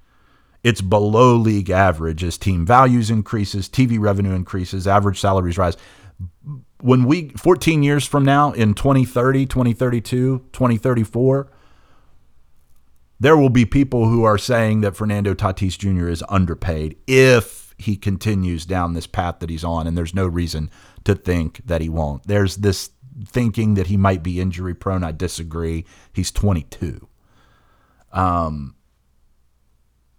it's 0.64 0.82
below 0.82 1.36
league 1.36 1.70
average 1.70 2.24
as 2.24 2.38
team 2.38 2.66
values 2.66 3.10
increases, 3.10 3.70
TV 3.70 4.00
revenue 4.00 4.34
increases, 4.34 4.88
average 4.88 5.20
salaries 5.20 5.58
rise. 5.58 5.78
When 6.82 7.06
we 7.06 7.30
14 7.30 7.84
years 7.84 8.06
from 8.06 8.26
now 8.26 8.52
in 8.52 8.74
2030, 8.74 9.46
2032, 9.46 10.40
2034, 10.52 11.52
there 13.22 13.38
will 13.38 13.50
be 13.50 13.66
people 13.66 14.08
who 14.08 14.24
are 14.24 14.38
saying 14.38 14.82
that 14.82 14.96
Fernando 14.96 15.34
Tatis 15.34 15.78
Jr. 15.78 16.08
is 16.08 16.24
underpaid 16.30 16.98
if 17.08 17.74
he 17.78 17.96
continues 17.96 18.66
down 18.66 18.94
this 18.94 19.08
path 19.08 19.40
that 19.40 19.50
he's 19.50 19.64
on 19.64 19.88
and 19.88 19.98
there's 19.98 20.14
no 20.14 20.28
reason 20.28 20.70
to 21.06 21.16
think 21.16 21.62
that 21.66 21.82
he 21.82 21.90
won't. 21.90 22.28
There's 22.28 22.58
this 22.58 22.92
thinking 23.26 23.74
that 23.74 23.88
he 23.88 23.98
might 23.98 24.24
be 24.24 24.40
injury 24.40 24.74
prone. 24.74 25.04
I 25.04 25.12
disagree. 25.12 25.86
He's 26.14 26.32
22. 26.32 27.08
Um, 28.12 28.76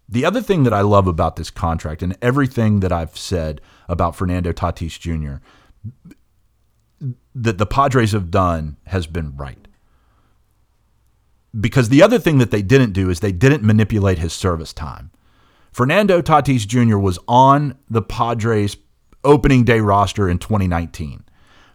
the 0.08 0.24
other 0.24 0.40
thing 0.40 0.64
that 0.64 0.72
I 0.74 0.80
love 0.80 1.06
about 1.06 1.36
this 1.36 1.50
contract 1.50 2.02
and 2.02 2.16
everything 2.20 2.80
that 2.80 2.92
I've 2.92 3.16
said 3.16 3.60
about 3.88 4.16
Fernando 4.16 4.52
Tatis 4.52 4.98
Jr. 4.98 5.36
that 7.34 7.58
the 7.58 7.66
Padres 7.66 8.12
have 8.12 8.30
done 8.30 8.76
has 8.86 9.06
been 9.06 9.36
right. 9.36 9.68
Because 11.58 11.88
the 11.88 12.02
other 12.02 12.18
thing 12.18 12.38
that 12.38 12.50
they 12.50 12.62
didn't 12.62 12.92
do 12.92 13.08
is 13.10 13.20
they 13.20 13.32
didn't 13.32 13.62
manipulate 13.62 14.18
his 14.18 14.32
service 14.32 14.72
time. 14.72 15.10
Fernando 15.72 16.20
Tatis 16.20 16.66
Jr. 16.66 16.98
was 16.98 17.18
on 17.28 17.76
the 17.88 18.02
Padres 18.02 18.76
opening 19.22 19.64
day 19.64 19.80
roster 19.80 20.28
in 20.28 20.38
2019. 20.38 21.24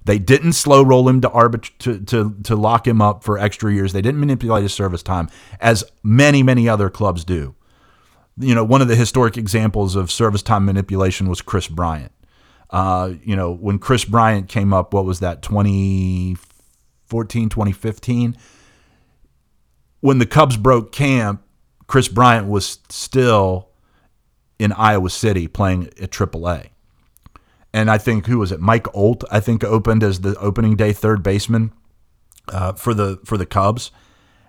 They 0.06 0.18
didn't 0.20 0.54
slow 0.54 0.84
roll 0.84 1.10
him 1.10 1.20
to, 1.22 1.30
arbit- 1.30 1.76
to, 1.80 2.00
to, 2.00 2.36
to 2.44 2.56
lock 2.56 2.88
him 2.88 3.02
up 3.02 3.24
for 3.24 3.40
extra 3.40 3.74
years. 3.74 3.92
They 3.92 4.04
didn't 4.04 4.20
manipulate 4.20 4.62
his 4.64 4.74
service 4.74 5.04
time, 5.04 5.30
as 5.60 5.84
many, 6.04 6.44
many 6.44 6.70
other 6.70 6.92
clubs 6.92 7.26
do. 7.26 7.56
You 8.38 8.54
know, 8.54 8.64
one 8.64 8.82
of 8.82 8.88
the 8.88 8.96
historic 8.96 9.36
examples 9.36 9.96
of 9.96 10.12
service 10.12 10.44
time 10.44 10.66
manipulation 10.66 11.28
was 11.28 11.42
Kris 11.42 11.68
Bryant. 11.68 12.12
Uh, 12.70 13.14
you 13.24 13.36
know, 13.36 13.52
when 13.52 13.80
Kris 13.80 14.06
Bryant 14.06 14.48
came 14.48 14.74
up, 14.74 14.94
what 14.94 15.06
was 15.06 15.22
that, 15.22 15.42
2014, 15.42 17.50
2015? 17.50 18.38
When 20.02 20.20
the 20.20 20.28
Cubs 20.28 20.58
broke 20.58 20.92
camp, 20.92 21.42
Kris 21.88 22.08
Bryant 22.08 22.48
was 22.48 22.78
still 22.90 23.70
in 24.60 24.72
Iowa 24.72 25.10
City 25.10 25.48
playing 25.48 25.88
at 26.00 26.12
AAA 26.12 26.70
and 27.76 27.92
I 27.92 27.98
think 27.98 28.28
who 28.28 28.40
was 28.40 28.54
it? 28.54 28.62
Mike 28.62 28.88
Olt, 28.96 29.26
I 29.30 29.42
think, 29.42 29.62
opened 29.62 30.02
as 30.02 30.22
the 30.22 30.34
opening 30.38 30.78
day 30.78 30.94
third 30.94 31.22
baseman 31.22 31.74
uh, 32.48 32.72
for 32.72 32.94
the 32.94 33.20
for 33.26 33.38
the 33.38 33.46
Cubs, 33.46 33.92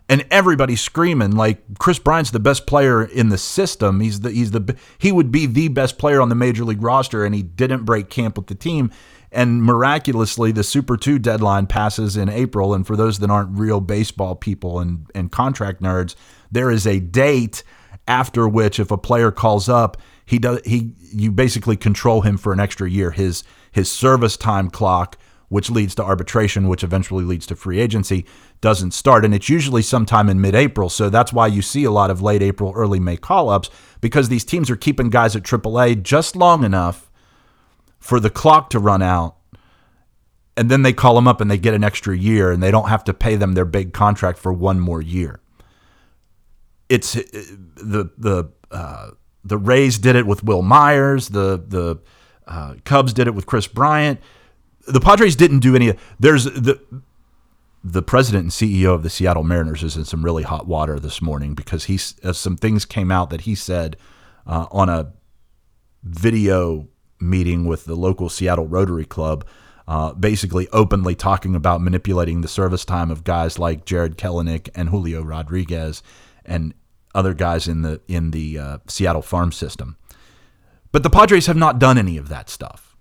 and 0.08 0.24
everybody 0.30 0.76
screaming 0.76 1.32
like 1.32 1.58
Kris 1.80 1.98
Bryant's 1.98 2.30
the 2.30 2.38
best 2.38 2.68
player 2.68 3.02
in 3.02 3.30
the 3.30 3.36
system. 3.36 3.98
He's 3.98 4.20
the 4.20 4.30
he's 4.30 4.52
the 4.52 4.76
he 4.98 5.10
would 5.10 5.32
be 5.32 5.46
the 5.46 5.66
best 5.66 5.98
player 5.98 6.20
on 6.20 6.28
the 6.28 6.36
major 6.36 6.64
league 6.64 6.80
roster, 6.80 7.24
and 7.24 7.34
he 7.34 7.42
didn't 7.42 7.84
break 7.84 8.10
camp 8.10 8.36
with 8.36 8.46
the 8.46 8.54
team. 8.54 8.92
And 9.32 9.60
miraculously, 9.60 10.52
the 10.52 10.62
Super 10.62 10.96
Two 10.96 11.18
deadline 11.18 11.66
passes 11.66 12.16
in 12.16 12.28
April. 12.28 12.72
And 12.72 12.86
for 12.86 12.96
those 12.96 13.18
that 13.18 13.28
aren't 13.28 13.58
real 13.58 13.80
baseball 13.80 14.36
people 14.36 14.78
and 14.78 15.10
and 15.16 15.32
contract 15.32 15.82
nerds, 15.82 16.14
there 16.52 16.70
is 16.70 16.86
a 16.86 17.00
date 17.00 17.64
after 18.08 18.48
which, 18.48 18.78
if 18.78 18.90
a 18.90 18.98
player 18.98 19.30
calls 19.30 19.68
up 19.68 19.96
he 20.26 20.40
does 20.40 20.60
he 20.66 20.92
you 21.00 21.30
basically 21.30 21.76
control 21.76 22.22
him 22.22 22.36
for 22.36 22.52
an 22.52 22.60
extra 22.60 22.90
year. 22.90 23.12
His 23.12 23.44
his 23.70 23.90
service 23.90 24.36
time 24.36 24.68
clock 24.68 25.16
which 25.48 25.70
leads 25.70 25.94
to 25.94 26.02
arbitration, 26.02 26.66
which 26.66 26.82
eventually 26.82 27.24
leads 27.24 27.46
to 27.46 27.54
free 27.54 27.78
agency, 27.78 28.26
doesn't 28.60 28.90
start. 28.90 29.24
And 29.24 29.32
it's 29.32 29.48
usually 29.48 29.80
sometime 29.80 30.28
in 30.28 30.40
mid 30.40 30.56
April. 30.56 30.88
So 30.88 31.08
that's 31.08 31.32
why 31.32 31.46
you 31.46 31.62
see 31.62 31.84
a 31.84 31.90
lot 31.92 32.10
of 32.10 32.20
late 32.20 32.42
April, 32.42 32.72
early 32.74 32.98
May 32.98 33.16
call 33.16 33.48
ups 33.48 33.70
because 34.00 34.28
these 34.28 34.44
teams 34.44 34.70
are 34.70 34.76
keeping 34.76 35.08
guys 35.08 35.36
at 35.36 35.44
AAA 35.44 36.02
just 36.02 36.34
long 36.34 36.64
enough 36.64 37.12
for 38.00 38.18
the 38.18 38.28
clock 38.28 38.70
to 38.70 38.80
run 38.80 39.02
out. 39.02 39.36
And 40.56 40.68
then 40.68 40.82
they 40.82 40.92
call 40.92 41.14
them 41.14 41.28
up 41.28 41.40
and 41.40 41.48
they 41.48 41.58
get 41.58 41.74
an 41.74 41.84
extra 41.84 42.16
year 42.16 42.50
and 42.50 42.60
they 42.60 42.72
don't 42.72 42.88
have 42.88 43.04
to 43.04 43.14
pay 43.14 43.36
them 43.36 43.52
their 43.52 43.64
big 43.64 43.92
contract 43.92 44.38
for 44.38 44.52
one 44.52 44.80
more 44.80 45.02
year. 45.02 45.40
It's 46.88 47.16
uh, 47.16 47.22
the, 47.76 48.10
the, 48.16 48.50
uh, 48.70 49.10
the 49.44 49.58
Rays 49.58 49.98
did 49.98 50.16
it 50.16 50.26
with 50.26 50.42
Wil 50.44 50.62
Myers. 50.62 51.28
The, 51.28 51.62
the, 51.66 51.98
uh, 52.46 52.74
Cubs 52.84 53.12
did 53.12 53.26
it 53.26 53.34
with 53.34 53.46
Kris 53.46 53.66
Bryant 53.66 54.20
the 54.86 55.00
Padres 55.00 55.36
didn't 55.36 55.60
do 55.60 55.74
any. 55.76 55.94
There's 56.18 56.44
the 56.44 56.80
the 57.84 58.02
president 58.02 58.44
and 58.44 58.50
CEO 58.50 58.94
of 58.94 59.04
the 59.04 59.10
Seattle 59.10 59.44
Mariners 59.44 59.84
is 59.84 59.96
in 59.96 60.04
some 60.04 60.24
really 60.24 60.42
hot 60.42 60.66
water 60.66 60.98
this 60.98 61.22
morning 61.22 61.54
because 61.54 61.84
he's 61.84 62.14
uh, 62.24 62.32
some 62.32 62.56
things 62.56 62.84
came 62.84 63.10
out 63.10 63.30
that 63.30 63.42
he 63.42 63.54
said 63.54 63.96
uh, 64.46 64.66
on 64.70 64.88
a 64.88 65.12
video 66.02 66.88
meeting 67.20 67.64
with 67.66 67.84
the 67.84 67.94
local 67.94 68.28
Seattle 68.28 68.66
Rotary 68.66 69.04
Club, 69.04 69.46
uh, 69.88 70.12
basically 70.12 70.68
openly 70.72 71.14
talking 71.14 71.54
about 71.54 71.80
manipulating 71.80 72.40
the 72.40 72.48
service 72.48 72.84
time 72.84 73.10
of 73.10 73.24
guys 73.24 73.58
like 73.58 73.84
Jarred 73.84 74.18
Kelenic 74.18 74.68
and 74.74 74.90
Julio 74.90 75.22
Rodriguez 75.22 76.02
and 76.46 76.74
other 77.14 77.34
guys 77.34 77.66
in 77.66 77.82
the 77.82 78.00
in 78.08 78.30
the 78.30 78.58
uh, 78.58 78.78
Seattle 78.86 79.22
farm 79.22 79.52
system. 79.52 79.96
But 80.92 81.02
the 81.02 81.10
Padres 81.10 81.46
have 81.46 81.56
not 81.56 81.78
done 81.78 81.98
any 81.98 82.16
of 82.16 82.28
that 82.28 82.48
stuff. 82.48 82.96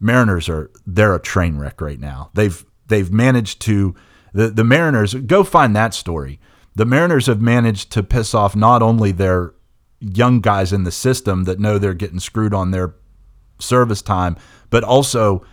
Mariners 0.00 0.48
are 0.48 0.70
they're 0.86 1.14
a 1.14 1.20
train 1.20 1.58
wreck 1.58 1.80
right 1.80 2.00
now. 2.00 2.30
They've 2.34 2.64
they've 2.86 3.12
managed 3.12 3.60
to 3.62 3.94
the 4.32 4.48
the 4.48 4.64
Mariners 4.64 5.14
go 5.14 5.44
find 5.44 5.74
that 5.76 5.94
story. 5.94 6.40
The 6.74 6.84
Mariners 6.84 7.26
have 7.26 7.40
managed 7.40 7.90
to 7.92 8.02
piss 8.02 8.34
off 8.34 8.54
not 8.54 8.82
only 8.82 9.10
their 9.10 9.54
young 10.00 10.40
guys 10.40 10.72
in 10.72 10.84
the 10.84 10.92
system 10.92 11.44
that 11.44 11.58
know 11.58 11.78
they're 11.78 11.94
getting 11.94 12.20
screwed 12.20 12.54
on 12.54 12.70
their 12.70 12.94
service 13.58 14.00
time, 14.00 14.36
but 14.70 14.84
also 14.84 15.44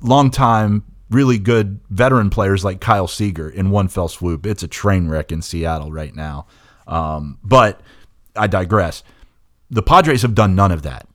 long 0.00 0.30
time 0.30 0.82
really 1.10 1.38
good 1.38 1.80
veteran 1.90 2.30
players 2.30 2.64
like 2.64 2.80
Kyle 2.80 3.08
Seager 3.08 3.48
in 3.48 3.70
one 3.70 3.88
fell 3.88 4.08
swoop. 4.08 4.46
It's 4.46 4.62
a 4.62 4.68
train 4.68 5.08
wreck 5.08 5.32
in 5.32 5.42
Seattle 5.42 5.92
right 5.92 6.14
now. 6.14 6.46
Um, 6.86 7.38
but 7.42 7.80
I 8.36 8.46
digress. 8.46 9.02
The 9.70 9.82
Padres 9.82 10.22
have 10.22 10.34
done 10.34 10.54
none 10.54 10.72
of 10.72 10.82
that. 10.82 11.06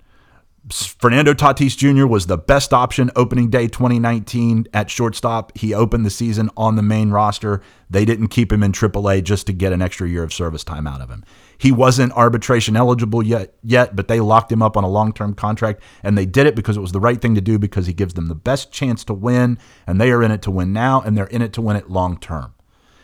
Fernando 0.72 1.34
Tatis 1.34 1.78
Jr. 1.78 2.08
was 2.08 2.26
the 2.26 2.38
best 2.38 2.74
option 2.74 3.12
opening 3.16 3.50
day 3.50 3.68
2019 3.68 4.68
at 4.74 4.90
shortstop. 4.90 5.56
He 5.56 5.74
opened 5.74 6.06
the 6.06 6.10
season 6.10 6.50
on 6.58 6.76
the 6.76 6.82
main 6.82 7.12
roster. 7.12 7.62
They 7.90 8.04
didn't 8.04 8.30
keep 8.30 8.52
him 8.52 8.64
in 8.64 8.72
AAA 8.72 9.24
just 9.24 9.46
to 9.48 9.54
get 9.54 9.74
an 9.74 9.82
extra 9.82 10.10
year 10.10 10.24
of 10.24 10.34
service 10.34 10.64
time 10.64 10.88
out 10.88 11.02
of 11.02 11.10
him. 11.10 11.24
He 11.58 11.72
wasn't 11.72 12.14
arbitration 12.14 12.76
eligible 12.76 13.24
yet, 13.24 13.56
yet, 13.64 13.96
but 13.96 14.08
they 14.08 14.20
locked 14.20 14.52
him 14.52 14.62
up 14.62 14.76
on 14.76 14.84
a 14.84 14.90
long-term 14.90 15.36
contract, 15.36 15.82
and 16.04 16.18
they 16.18 16.26
did 16.26 16.48
it 16.48 16.56
because 16.56 16.78
it 16.78 16.82
was 16.82 16.92
the 16.92 17.00
right 17.00 17.22
thing 17.22 17.36
to 17.36 17.42
do 17.42 17.58
because 17.58 17.88
he 17.88 17.94
gives 17.94 18.14
them 18.14 18.28
the 18.28 18.36
best 18.36 18.72
chance 18.72 19.04
to 19.06 19.14
win, 19.14 19.58
and 19.88 20.00
they 20.00 20.12
are 20.12 20.24
in 20.24 20.32
it 20.32 20.42
to 20.44 20.52
win 20.52 20.74
now, 20.74 21.02
and 21.02 21.18
they're 21.18 21.28
in 21.28 21.42
it 21.42 21.54
to 21.54 21.62
win 21.62 21.76
it 21.76 21.90
long 21.90 22.18
term. 22.18 22.54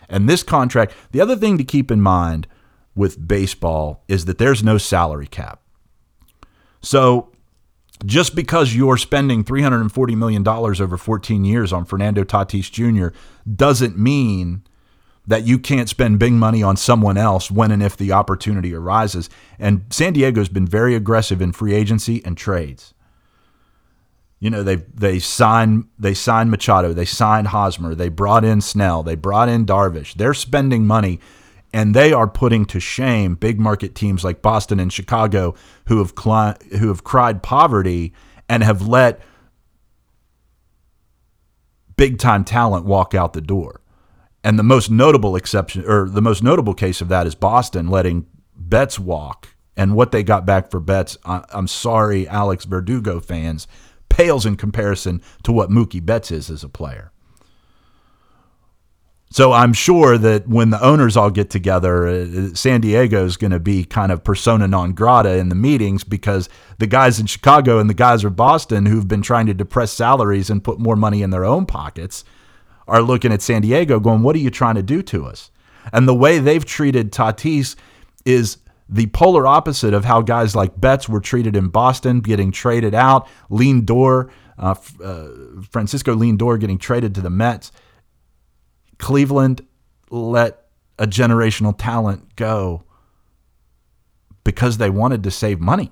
And 0.09 0.27
this 0.27 0.43
contract, 0.43 0.93
the 1.11 1.21
other 1.21 1.35
thing 1.35 1.57
to 1.57 1.63
keep 1.63 1.89
in 1.89 2.01
mind 2.01 2.47
with 2.95 3.27
baseball 3.27 4.03
is 4.07 4.25
that 4.25 4.37
there's 4.37 4.63
no 4.63 4.77
salary 4.77 5.27
cap. 5.27 5.61
So 6.81 7.31
just 8.05 8.35
because 8.35 8.75
you're 8.75 8.97
spending 8.97 9.43
$340 9.43 10.17
million 10.17 10.47
over 10.47 10.97
14 10.97 11.45
years 11.45 11.71
on 11.71 11.85
Fernando 11.85 12.23
Tatis 12.23 12.71
Jr. 12.71 13.15
doesn't 13.49 13.97
mean 13.97 14.63
that 15.31 15.47
you 15.47 15.57
can't 15.57 15.87
spend 15.87 16.19
big 16.19 16.33
money 16.33 16.61
on 16.61 16.75
someone 16.75 17.15
else 17.15 17.49
when 17.49 17.71
and 17.71 17.81
if 17.81 17.95
the 17.95 18.11
opportunity 18.11 18.75
arises. 18.75 19.29
And 19.57 19.85
San 19.89 20.11
Diego's 20.11 20.49
been 20.49 20.67
very 20.67 20.93
aggressive 20.93 21.41
in 21.41 21.53
free 21.53 21.73
agency 21.73 22.21
and 22.25 22.37
trades. 22.37 22.93
You 24.41 24.49
know, 24.49 24.61
they 24.61 24.75
they 24.75 25.19
signed 25.19 25.85
they 25.97 26.13
signed 26.13 26.51
Machado, 26.51 26.91
they 26.91 27.05
signed 27.05 27.47
Hosmer, 27.47 27.95
they 27.95 28.09
brought 28.09 28.43
in 28.43 28.59
Snell, 28.59 29.03
they 29.03 29.15
brought 29.15 29.47
in 29.47 29.65
Darvish. 29.65 30.15
They're 30.15 30.33
spending 30.33 30.85
money 30.85 31.21
and 31.73 31.95
they 31.95 32.11
are 32.11 32.27
putting 32.27 32.65
to 32.65 32.81
shame 32.81 33.35
big 33.35 33.57
market 33.57 33.95
teams 33.95 34.25
like 34.25 34.41
Boston 34.41 34.81
and 34.81 34.91
Chicago 34.91 35.55
who 35.85 35.99
have 35.99 36.13
who 36.77 36.89
have 36.89 37.05
cried 37.05 37.41
poverty 37.41 38.13
and 38.49 38.63
have 38.63 38.85
let 38.85 39.21
big 41.95 42.17
time 42.17 42.43
talent 42.43 42.85
walk 42.85 43.15
out 43.15 43.31
the 43.31 43.39
door. 43.39 43.80
And 44.43 44.57
the 44.57 44.63
most 44.63 44.89
notable 44.89 45.35
exception 45.35 45.85
or 45.85 46.09
the 46.09 46.21
most 46.21 46.41
notable 46.41 46.73
case 46.73 47.01
of 47.01 47.09
that 47.09 47.27
is 47.27 47.35
Boston 47.35 47.87
letting 47.87 48.25
Betts 48.55 48.97
walk 48.97 49.49
and 49.77 49.95
what 49.95 50.11
they 50.11 50.23
got 50.23 50.45
back 50.45 50.71
for 50.71 50.79
Betts. 50.79 51.17
I'm 51.25 51.67
sorry, 51.67 52.27
Alex 52.27 52.65
Verdugo 52.65 53.19
fans, 53.19 53.67
pales 54.09 54.45
in 54.45 54.55
comparison 54.55 55.21
to 55.43 55.51
what 55.51 55.69
Mookie 55.69 56.05
Betts 56.05 56.31
is 56.31 56.49
as 56.49 56.63
a 56.63 56.69
player. 56.69 57.11
So 59.33 59.53
I'm 59.53 59.71
sure 59.71 60.17
that 60.17 60.49
when 60.49 60.71
the 60.71 60.83
owners 60.83 61.15
all 61.15 61.29
get 61.29 61.49
together, 61.49 62.05
uh, 62.05 62.53
San 62.53 62.81
Diego 62.81 63.23
is 63.23 63.37
going 63.37 63.51
to 63.51 63.61
be 63.61 63.85
kind 63.85 64.11
of 64.11 64.25
persona 64.25 64.67
non 64.67 64.91
grata 64.91 65.37
in 65.37 65.47
the 65.47 65.55
meetings 65.55 66.03
because 66.03 66.49
the 66.79 66.87
guys 66.87 67.17
in 67.17 67.27
Chicago 67.27 67.79
and 67.79 67.89
the 67.89 67.93
guys 67.93 68.25
in 68.25 68.33
Boston 68.33 68.87
who've 68.87 69.07
been 69.07 69.21
trying 69.21 69.45
to 69.45 69.53
depress 69.53 69.93
salaries 69.93 70.49
and 70.49 70.61
put 70.61 70.79
more 70.79 70.97
money 70.97 71.21
in 71.21 71.29
their 71.29 71.45
own 71.45 71.65
pockets 71.65 72.25
are 72.91 73.01
looking 73.01 73.33
at 73.33 73.41
San 73.41 73.63
Diego 73.63 73.99
going, 73.99 74.21
What 74.21 74.35
are 74.35 74.39
you 74.39 74.51
trying 74.51 74.75
to 74.75 74.83
do 74.83 75.01
to 75.03 75.25
us? 75.25 75.49
And 75.91 76.07
the 76.07 76.13
way 76.13 76.37
they've 76.37 76.65
treated 76.65 77.11
Tatis 77.11 77.75
is 78.25 78.57
the 78.87 79.07
polar 79.07 79.47
opposite 79.47 79.93
of 79.93 80.05
how 80.05 80.21
guys 80.21 80.55
like 80.55 80.79
Betts 80.79 81.09
were 81.09 81.21
treated 81.21 81.55
in 81.55 81.69
Boston, 81.69 82.19
getting 82.19 82.51
traded 82.51 82.93
out. 82.93 83.27
Lindor, 83.49 84.29
uh, 84.59 84.75
uh, 85.03 85.27
Francisco 85.71 86.15
Lindor 86.15 86.59
getting 86.59 86.77
traded 86.77 87.15
to 87.15 87.21
the 87.21 87.29
Mets 87.29 87.71
Cleveland 89.01 89.65
let 90.11 90.67
a 90.99 91.07
generational 91.07 91.75
talent 91.77 92.35
go 92.35 92.83
because 94.43 94.77
they 94.77 94.89
wanted 94.89 95.23
to 95.23 95.31
save 95.31 95.59
money. 95.59 95.91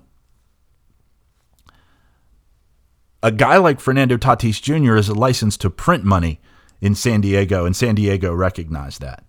A 3.21 3.31
guy 3.31 3.57
like 3.57 3.79
Fernando 3.79 4.15
Tatis 4.15 4.61
Jr. 4.61 4.95
is 4.95 5.09
a 5.09 5.13
license 5.13 5.57
to 5.57 5.69
print 5.69 6.05
money 6.05 6.39
in 6.81 6.95
San 6.95 7.21
Diego, 7.21 7.65
and 7.65 7.75
San 7.75 7.95
Diego 7.95 8.33
recognized 8.33 9.01
that. 9.01 9.23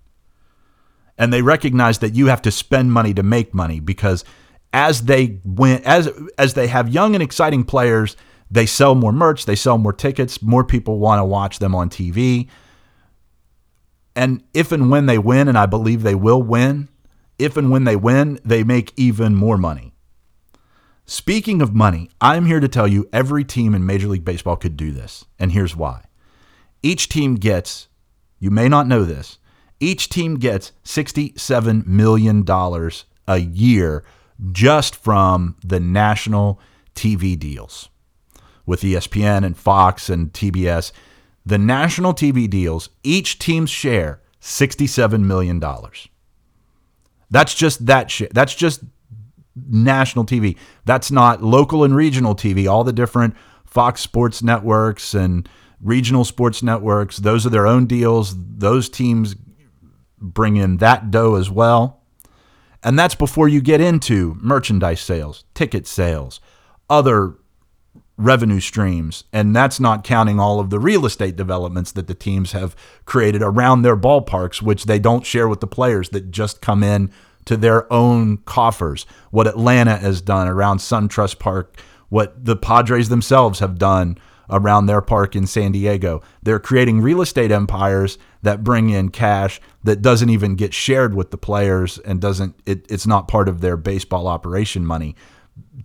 And 1.18 1.32
they 1.32 1.42
recognize 1.42 1.98
that 1.98 2.14
you 2.14 2.26
have 2.26 2.42
to 2.42 2.50
spend 2.50 2.92
money 2.92 3.12
to 3.14 3.22
make 3.22 3.52
money 3.54 3.80
because 3.80 4.24
as 4.72 5.02
they 5.02 5.40
win, 5.44 5.82
as 5.84 6.08
as 6.38 6.54
they 6.54 6.68
have 6.68 6.88
young 6.88 7.14
and 7.14 7.22
exciting 7.22 7.64
players, 7.64 8.16
they 8.50 8.66
sell 8.66 8.94
more 8.94 9.12
merch, 9.12 9.44
they 9.44 9.56
sell 9.56 9.78
more 9.78 9.92
tickets, 9.92 10.42
more 10.42 10.64
people 10.64 10.98
want 10.98 11.20
to 11.20 11.24
watch 11.24 11.58
them 11.58 11.74
on 11.74 11.90
TV. 11.90 12.48
And 14.16 14.42
if 14.54 14.72
and 14.72 14.90
when 14.90 15.06
they 15.06 15.18
win, 15.18 15.48
and 15.48 15.58
I 15.58 15.66
believe 15.66 16.02
they 16.02 16.14
will 16.14 16.42
win, 16.42 16.88
if 17.38 17.56
and 17.56 17.70
when 17.70 17.84
they 17.84 17.96
win, 17.96 18.38
they 18.44 18.64
make 18.64 18.92
even 18.96 19.34
more 19.34 19.56
money. 19.56 19.94
Speaking 21.06 21.60
of 21.60 21.74
money, 21.74 22.10
I'm 22.20 22.46
here 22.46 22.60
to 22.60 22.68
tell 22.68 22.86
you 22.86 23.08
every 23.12 23.44
team 23.44 23.74
in 23.74 23.84
Major 23.84 24.08
League 24.08 24.24
Baseball 24.24 24.56
could 24.56 24.76
do 24.76 24.92
this. 24.92 25.24
And 25.38 25.52
here's 25.52 25.74
why. 25.74 26.04
Each 26.82 27.08
team 27.08 27.36
gets, 27.36 27.88
you 28.38 28.50
may 28.50 28.68
not 28.68 28.86
know 28.86 29.04
this, 29.04 29.38
each 29.80 30.08
team 30.08 30.36
gets 30.36 30.72
$67 30.84 31.86
million 31.86 32.44
a 33.28 33.38
year 33.38 34.04
just 34.52 34.96
from 34.96 35.56
the 35.64 35.80
national 35.80 36.60
TV 36.94 37.38
deals 37.38 37.88
with 38.66 38.82
ESPN 38.82 39.44
and 39.44 39.56
Fox 39.56 40.08
and 40.10 40.32
TBS 40.32 40.92
the 41.44 41.58
national 41.58 42.14
TV 42.14 42.48
deals, 42.48 42.90
each 43.02 43.38
team's 43.38 43.70
share 43.70 44.20
$67 44.40 45.20
million. 45.22 45.62
That's 47.30 47.54
just 47.54 47.86
that 47.86 48.10
shit. 48.10 48.34
That's 48.34 48.54
just 48.54 48.82
national 49.68 50.26
TV. 50.26 50.56
That's 50.84 51.10
not 51.10 51.42
local 51.42 51.84
and 51.84 51.94
regional 51.94 52.34
TV, 52.34 52.70
all 52.70 52.84
the 52.84 52.92
different 52.92 53.34
Fox 53.64 54.00
Sports 54.00 54.42
networks 54.42 55.14
and 55.14 55.48
regional 55.82 56.24
sports 56.24 56.62
networks. 56.62 57.16
Those 57.16 57.46
are 57.46 57.50
their 57.50 57.66
own 57.66 57.86
deals. 57.86 58.34
Those 58.36 58.88
teams 58.88 59.36
bring 60.18 60.56
in 60.56 60.78
that 60.78 61.10
dough 61.10 61.36
as 61.36 61.50
well. 61.50 62.02
And 62.82 62.98
that's 62.98 63.14
before 63.14 63.48
you 63.48 63.60
get 63.60 63.80
into 63.80 64.36
merchandise 64.40 65.00
sales, 65.00 65.44
ticket 65.54 65.86
sales, 65.86 66.40
other 66.88 67.36
revenue 68.16 68.60
streams. 68.60 69.24
And 69.32 69.56
that's 69.56 69.80
not 69.80 70.04
counting 70.04 70.38
all 70.38 70.60
of 70.60 70.70
the 70.70 70.78
real 70.78 71.06
estate 71.06 71.36
developments 71.36 71.92
that 71.92 72.06
the 72.06 72.14
teams 72.14 72.52
have 72.52 72.76
created 73.06 73.42
around 73.42 73.82
their 73.82 73.96
ballparks, 73.96 74.60
which 74.62 74.84
they 74.84 74.98
don't 74.98 75.26
share 75.26 75.48
with 75.48 75.60
the 75.60 75.66
players 75.66 76.10
that 76.10 76.30
just 76.30 76.60
come 76.60 76.82
in 76.82 77.10
to 77.46 77.56
their 77.56 77.90
own 77.92 78.38
coffers. 78.38 79.06
What 79.30 79.46
Atlanta 79.46 79.96
has 79.96 80.20
done 80.20 80.48
around 80.48 80.78
SunTrust 80.78 81.38
Park, 81.38 81.80
what 82.10 82.44
the 82.44 82.56
Padres 82.56 83.08
themselves 83.08 83.60
have 83.60 83.78
done 83.78 84.18
around 84.50 84.86
their 84.86 85.00
park 85.00 85.36
in 85.36 85.46
San 85.46 85.72
Diego. 85.72 86.22
They're 86.42 86.58
creating 86.58 87.00
real 87.00 87.20
estate 87.22 87.50
empires 87.50 88.18
that 88.42 88.64
bring 88.64 88.90
in 88.90 89.10
cash 89.10 89.60
that 89.84 90.02
doesn't 90.02 90.30
even 90.30 90.54
get 90.54 90.74
shared 90.74 91.14
with 91.14 91.30
the 91.30 91.38
players 91.38 91.98
and 91.98 92.20
doesn't 92.20 92.56
it, 92.66 92.86
it's 92.90 93.06
not 93.06 93.28
part 93.28 93.48
of 93.48 93.60
their 93.60 93.76
baseball 93.76 94.26
operation 94.26 94.84
money. 94.84 95.16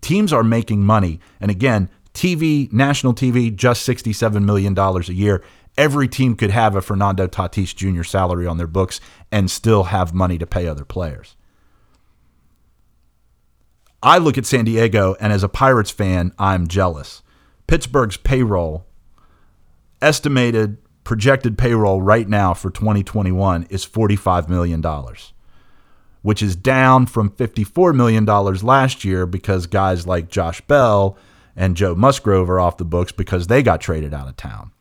Teams 0.01 0.34
are 0.34 0.43
making 0.43 0.84
money. 0.84 1.19
And 1.39 1.51
again, 1.51 1.89
TV, 2.13 2.71
national 2.71 3.13
TV, 3.13 3.54
just 3.56 3.88
$67 3.88 4.43
million 4.43 4.78
a 4.78 4.99
year. 5.12 5.43
Every 5.78 6.08
team 6.08 6.36
could 6.36 6.51
have 6.51 6.75
a 6.75 6.82
Fernando 6.82 7.28
Tatis 7.28 7.75
Jr. 7.75 8.04
salary 8.04 8.47
on 8.47 8.58
their 8.58 8.67
books 8.67 9.01
and 9.32 9.51
still 9.51 9.86
have 9.86 10.13
money 10.13 10.38
to 10.38 10.47
pay 10.47 10.67
other 10.67 10.86
players. 10.86 11.36
I 14.01 14.19
look 14.19 14.38
at 14.38 14.45
San 14.45 14.65
Diego, 14.65 15.15
and 15.19 15.34
as 15.34 15.43
a 15.43 15.49
Pirates 15.49 15.89
fan, 15.89 16.32
I'm 16.38 16.67
jealous. 16.67 17.23
Pittsburgh's 17.67 18.17
payroll, 18.17 18.86
estimated 20.01 20.78
projected 21.04 21.58
payroll 21.58 22.01
right 22.01 22.28
now 22.28 22.54
for 22.54 22.69
2021 22.69 23.63
is 23.69 23.86
$45 23.86 24.49
million, 24.49 24.84
which 26.21 26.41
is 26.41 26.56
down 26.56 27.06
from 27.06 27.30
$54 27.30 27.95
million 27.95 28.25
last 28.25 29.04
year 29.04 29.25
because 29.25 29.67
guys 29.67 30.08
like 30.08 30.30
Josh 30.30 30.62
Bell 30.62 31.17
and 31.56 31.78
Joe 31.78 31.95
Musgrove 31.95 32.49
are 32.49 32.60
off 32.60 32.78
the 32.78 32.86
books 32.86 33.12
because 33.12 33.47
they 33.47 33.62
got 33.62 33.82
traded 33.82 34.13
out 34.13 34.28
of 34.28 34.36
town. 34.36 34.71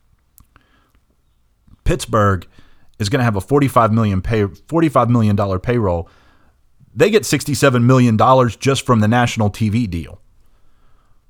Pittsburgh 1.85 2.47
is 2.99 3.09
going 3.09 3.21
to 3.21 3.25
have 3.25 3.37
a 3.37 3.41
45 3.41 3.93
million, 3.93 4.23
pay, 4.23 4.45
$45 4.45 5.09
million 5.09 5.61
payroll 5.61 6.09
they 6.95 7.11
get 7.11 7.25
$67 7.25 7.83
million 7.83 8.17
just 8.59 8.87
from 8.87 9.01
the 9.01 9.09
national 9.09 9.51
TV 9.51 9.91
deal. 9.91 10.21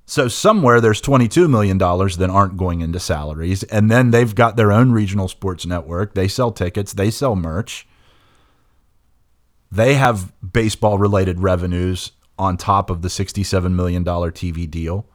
So 0.06 0.28
somewhere 0.28 0.80
there's 0.80 1.00
$22 1.00 1.48
million 1.48 1.78
that 1.78 2.30
aren't 2.30 2.56
going 2.56 2.80
into 2.82 3.00
salaries. 3.00 3.62
And 3.64 3.90
then 3.90 4.10
they've 4.10 4.34
got 4.34 4.56
their 4.56 4.70
own 4.70 4.92
regional 4.92 5.28
sports 5.28 5.64
network. 5.64 6.14
They 6.14 6.28
sell 6.28 6.52
tickets, 6.52 6.92
they 6.92 7.10
sell 7.10 7.36
merch. 7.36 7.86
They 9.72 9.94
have 9.94 10.32
baseball 10.52 10.98
related 10.98 11.40
revenues 11.40 12.12
on 12.38 12.56
top 12.56 12.90
of 12.90 13.02
the 13.02 13.08
$67 13.08 13.72
million 13.72 14.04
TV 14.04 14.70
deal. 14.70 15.06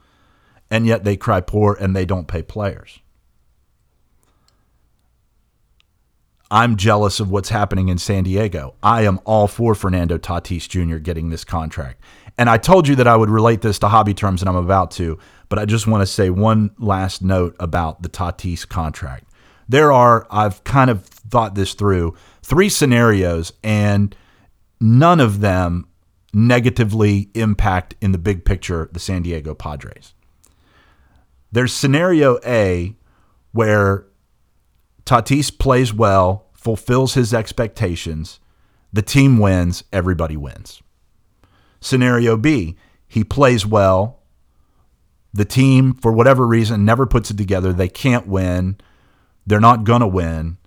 And 0.71 0.85
yet 0.85 1.03
they 1.03 1.15
cry 1.15 1.41
poor 1.41 1.77
and 1.79 1.95
they 1.95 2.05
don't 2.05 2.27
pay 2.27 2.41
players. 2.41 2.99
I'm 6.51 6.77
jealous 6.77 7.19
of 7.19 7.29
what's 7.29 7.49
happening 7.49 7.89
in 7.89 7.99
San 7.99 8.23
Diego. 8.23 8.73
I 8.81 9.03
am 9.03 9.19
all 9.23 9.47
for 9.47 9.75
Fernando 9.75 10.17
Tatis 10.17 10.67
Jr. 10.67 10.97
getting 10.97 11.29
this 11.29 11.43
contract. 11.43 12.01
And 12.39 12.49
I 12.49 12.57
told 12.57 12.87
you 12.87 12.95
that 12.95 13.05
I 13.05 13.17
would 13.17 13.29
relate 13.29 13.59
this 13.59 13.79
to 13.79 13.89
hobby 13.89 14.13
terms, 14.13 14.41
and 14.41 14.47
I'm 14.47 14.55
about 14.55 14.91
to, 14.91 15.19
but 15.49 15.59
I 15.59 15.65
just 15.65 15.87
want 15.87 16.03
to 16.03 16.05
say 16.07 16.29
one 16.29 16.71
last 16.79 17.21
note 17.21 17.53
about 17.59 18.01
the 18.01 18.07
Tatis 18.07 18.65
contract. 18.65 19.25
There 19.67 19.91
are, 19.91 20.25
I've 20.31 20.63
kind 20.63 20.89
of 20.89 21.03
thought 21.03 21.55
this 21.55 21.73
through, 21.73 22.15
three 22.41 22.69
scenarios, 22.69 23.51
and 23.61 24.15
none 24.79 25.19
of 25.19 25.41
them 25.41 25.89
negatively 26.33 27.29
impact 27.33 27.95
in 27.99 28.13
the 28.13 28.17
big 28.17 28.45
picture 28.45 28.89
the 28.93 29.01
San 29.01 29.21
Diego 29.23 29.53
Padres. 29.53 30.13
There's 31.51 31.73
scenario 31.73 32.39
A 32.45 32.95
where 33.51 34.05
Tatis 35.03 35.51
plays 35.59 35.93
well, 35.93 36.45
fulfills 36.53 37.15
his 37.15 37.33
expectations, 37.33 38.39
the 38.93 39.01
team 39.01 39.39
wins, 39.39 39.83
everybody 39.91 40.37
wins. 40.37 40.81
Scenario 41.79 42.37
B, 42.37 42.75
he 43.07 43.23
plays 43.23 43.65
well, 43.65 44.19
the 45.33 45.45
team, 45.45 45.93
for 45.93 46.11
whatever 46.11 46.45
reason, 46.45 46.85
never 46.85 47.05
puts 47.05 47.29
it 47.31 47.37
together. 47.37 47.71
They 47.71 47.87
can't 47.87 48.27
win. 48.27 48.77
They're 49.45 49.59
not 49.59 49.83
going 49.83 50.01
to 50.01 50.07
win. 50.07 50.57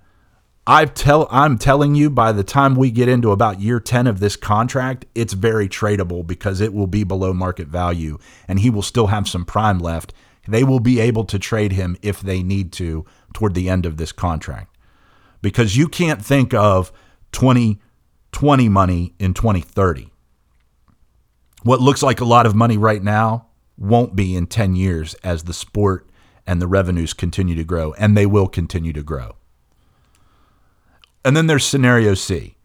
I 0.67 0.85
tell 0.85 1.27
I'm 1.29 1.59
telling 1.59 1.97
you 1.97 2.09
by 2.09 2.31
the 2.31 2.45
time 2.45 2.77
we 2.77 2.93
get 2.93 3.09
into 3.09 3.33
about 3.33 3.61
year 3.61 3.81
10 3.81 4.07
of 4.07 4.21
this 4.21 4.37
contract, 4.37 5.07
it's 5.13 5.33
very 5.33 5.69
tradable 5.69 6.25
because 6.25 6.61
it 6.61 6.73
will 6.73 6.87
be 6.87 7.03
below 7.03 7.33
market 7.33 7.67
value 7.67 8.19
and 8.47 8.61
he 8.61 8.71
will 8.71 8.83
still 8.83 9.09
have 9.09 9.29
some 9.29 9.45
prime 9.45 9.81
left. 9.81 10.15
They 10.47 10.63
will 10.63 10.79
be 10.79 11.01
able 11.01 11.25
to 11.25 11.39
trade 11.39 11.73
him 11.73 11.97
if 12.01 12.21
they 12.21 12.45
need 12.45 12.73
to 12.75 13.05
toward 13.35 13.55
the 13.55 13.69
end 13.69 13.87
of 13.87 13.97
this 13.97 14.13
contract. 14.13 14.77
Because 15.41 15.77
you 15.77 15.89
can't 15.89 16.25
think 16.25 16.55
of 16.55 16.93
2020 17.33 18.69
money 18.69 19.15
in 19.19 19.35
2030. 19.35 20.12
What 21.63 21.81
looks 21.81 22.03
like 22.03 22.21
a 22.21 22.25
lot 22.25 22.47
of 22.47 22.55
money 22.55 22.77
right 22.77 23.03
now 23.03 23.47
won't 23.79 24.17
be 24.17 24.37
in 24.37 24.47
10 24.47 24.77
years 24.77 25.15
as 25.23 25.45
the 25.45 25.53
sport 25.53 26.09
and 26.47 26.61
the 26.61 26.67
revenues 26.67 27.13
continue 27.13 27.55
to 27.55 27.65
grow, 27.65 27.93
and 27.95 28.17
they 28.17 28.27
will 28.27 28.49
continue 28.49 28.93
to 28.93 29.03
grow. 29.03 29.37
And 31.25 31.37
then 31.37 31.47
there's 31.47 31.65
scenario 31.65 32.15
C. 32.15 32.57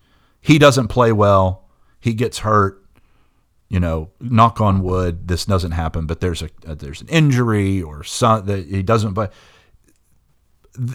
He 0.41 0.57
doesn't 0.57 0.87
play 0.87 1.11
well, 1.11 1.65
he 1.99 2.13
gets 2.13 2.39
hurt, 2.39 2.83
you 3.69 3.79
know, 3.79 4.09
knock 4.19 4.61
on 4.61 4.81
wood, 4.81 5.27
this 5.27 5.45
doesn't 5.45 5.71
happen, 5.71 6.07
but 6.07 6.21
there's 6.21 6.41
a, 6.41 6.49
a 6.65 6.73
there's 6.73 7.01
an 7.01 7.07
injury 7.09 7.81
or 7.81 8.03
some 8.03 8.45
that 8.45 8.65
he 8.65 8.81
doesn't 8.81 9.13
but 9.13 9.31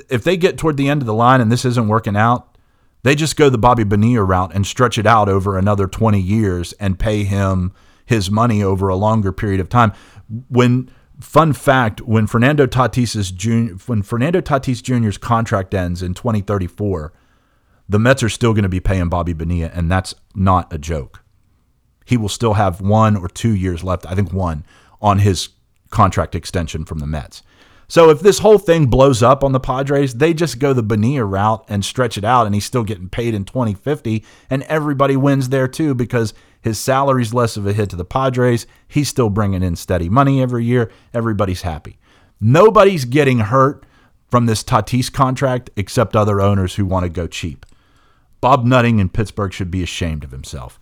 if 0.09 0.25
they 0.25 0.37
get 0.37 0.59
toward 0.59 0.77
the 0.77 0.89
end 0.89 1.03
of 1.03 1.07
the 1.07 1.15
line 1.15 1.41
and 1.41 1.51
this 1.51 1.65
isn't 1.65 1.89
working 1.89 2.17
out, 2.17 2.57
they 3.03 3.15
just 3.15 3.37
go 3.37 3.51
the 3.51 3.59
Bobby 3.59 3.85
Bonilla 3.85 4.23
route 4.23 4.55
and 4.55 4.67
stretch 4.67 4.97
it 4.97 5.07
out 5.07 5.29
over 5.29 5.59
another 5.59 5.87
20 5.87 6.21
years 6.21 6.73
and 6.75 6.99
pay 6.99 7.25
him 7.25 7.73
his 8.05 8.31
money 8.31 8.63
over 8.63 8.89
a 8.89 8.97
longer 8.97 9.33
period 9.33 9.61
of 9.61 9.69
time. 9.69 9.93
When 10.49 10.91
fun 11.21 11.53
fact, 11.53 12.01
when 12.01 12.27
Fernando 12.27 12.67
Tatis's 12.67 13.31
junior, 13.31 13.75
when 13.87 14.03
Fernando 14.03 14.41
Tatis 14.41 14.83
Jr.'s 14.83 15.19
contract 15.19 15.75
ends 15.75 16.03
in 16.03 16.15
2034, 16.15 17.13
the 17.89 17.99
Mets 17.99 18.23
are 18.23 18.29
still 18.29 18.53
going 18.53 18.63
to 18.63 18.69
be 18.69 18.81
paying 18.81 19.09
Bobby 19.09 19.33
Bonilla, 19.33 19.71
and 19.73 19.91
that's 19.91 20.15
not 20.35 20.73
a 20.73 20.79
joke. 20.79 21.23
He 22.05 22.17
will 22.17 22.29
still 22.29 22.55
have 22.55 22.81
one 22.81 23.17
or 23.17 23.29
two 23.29 23.55
years 23.55 23.85
left, 23.85 24.07
I 24.07 24.15
think 24.15 24.33
one, 24.33 24.65
on 25.01 25.21
his 25.21 25.51
contract 25.91 26.35
extension 26.35 26.85
from 26.85 26.99
the 26.99 27.07
Mets. 27.07 27.43
So 27.89 28.09
if 28.09 28.21
this 28.21 28.39
whole 28.39 28.59
thing 28.59 28.87
blows 28.87 29.23
up 29.23 29.45
on 29.45 29.53
the 29.53 29.61
Padres, 29.61 30.15
they 30.15 30.33
just 30.33 30.59
go 30.59 30.73
the 30.73 30.83
Bonilla 30.83 31.27
route 31.27 31.65
and 31.69 31.85
stretch 31.85 32.17
it 32.17 32.25
out, 32.25 32.47
and 32.47 32.55
he's 32.55 32.65
still 32.65 32.85
getting 32.85 33.11
paid 33.11 33.35
in 33.35 33.45
2050, 33.45 34.25
and 34.49 34.63
everybody 34.63 35.17
wins 35.17 35.51
there 35.51 35.69
too 35.69 35.95
because 35.95 36.33
his 36.63 36.79
salary's 36.79 37.35
less 37.35 37.57
of 37.57 37.67
a 37.67 37.73
hit 37.73 37.91
to 37.91 37.97
the 37.97 38.05
Padres. 38.05 38.67
He's 38.89 39.09
still 39.09 39.31
bringing 39.31 39.63
in 39.63 39.77
steady 39.77 40.09
money 40.09 40.41
every 40.41 40.65
year. 40.65 40.91
Everybody's 41.13 41.63
happy. 41.63 41.99
Nobody's 42.41 43.05
getting 43.05 43.41
hurt 43.41 43.85
from 44.31 44.47
this 44.47 44.65
Tatis 44.65 45.13
contract 45.13 45.71
except 45.77 46.17
other 46.17 46.41
owners 46.41 46.77
who 46.77 46.87
want 46.87 47.05
to 47.05 47.11
go 47.11 47.27
cheap. 47.27 47.67
Bob 48.41 48.65
Nutting 48.65 48.99
in 48.99 49.09
Pittsburgh 49.09 49.53
should 49.53 49.71
be 49.71 49.83
ashamed 49.83 50.25
of 50.25 50.31
himself. 50.31 50.81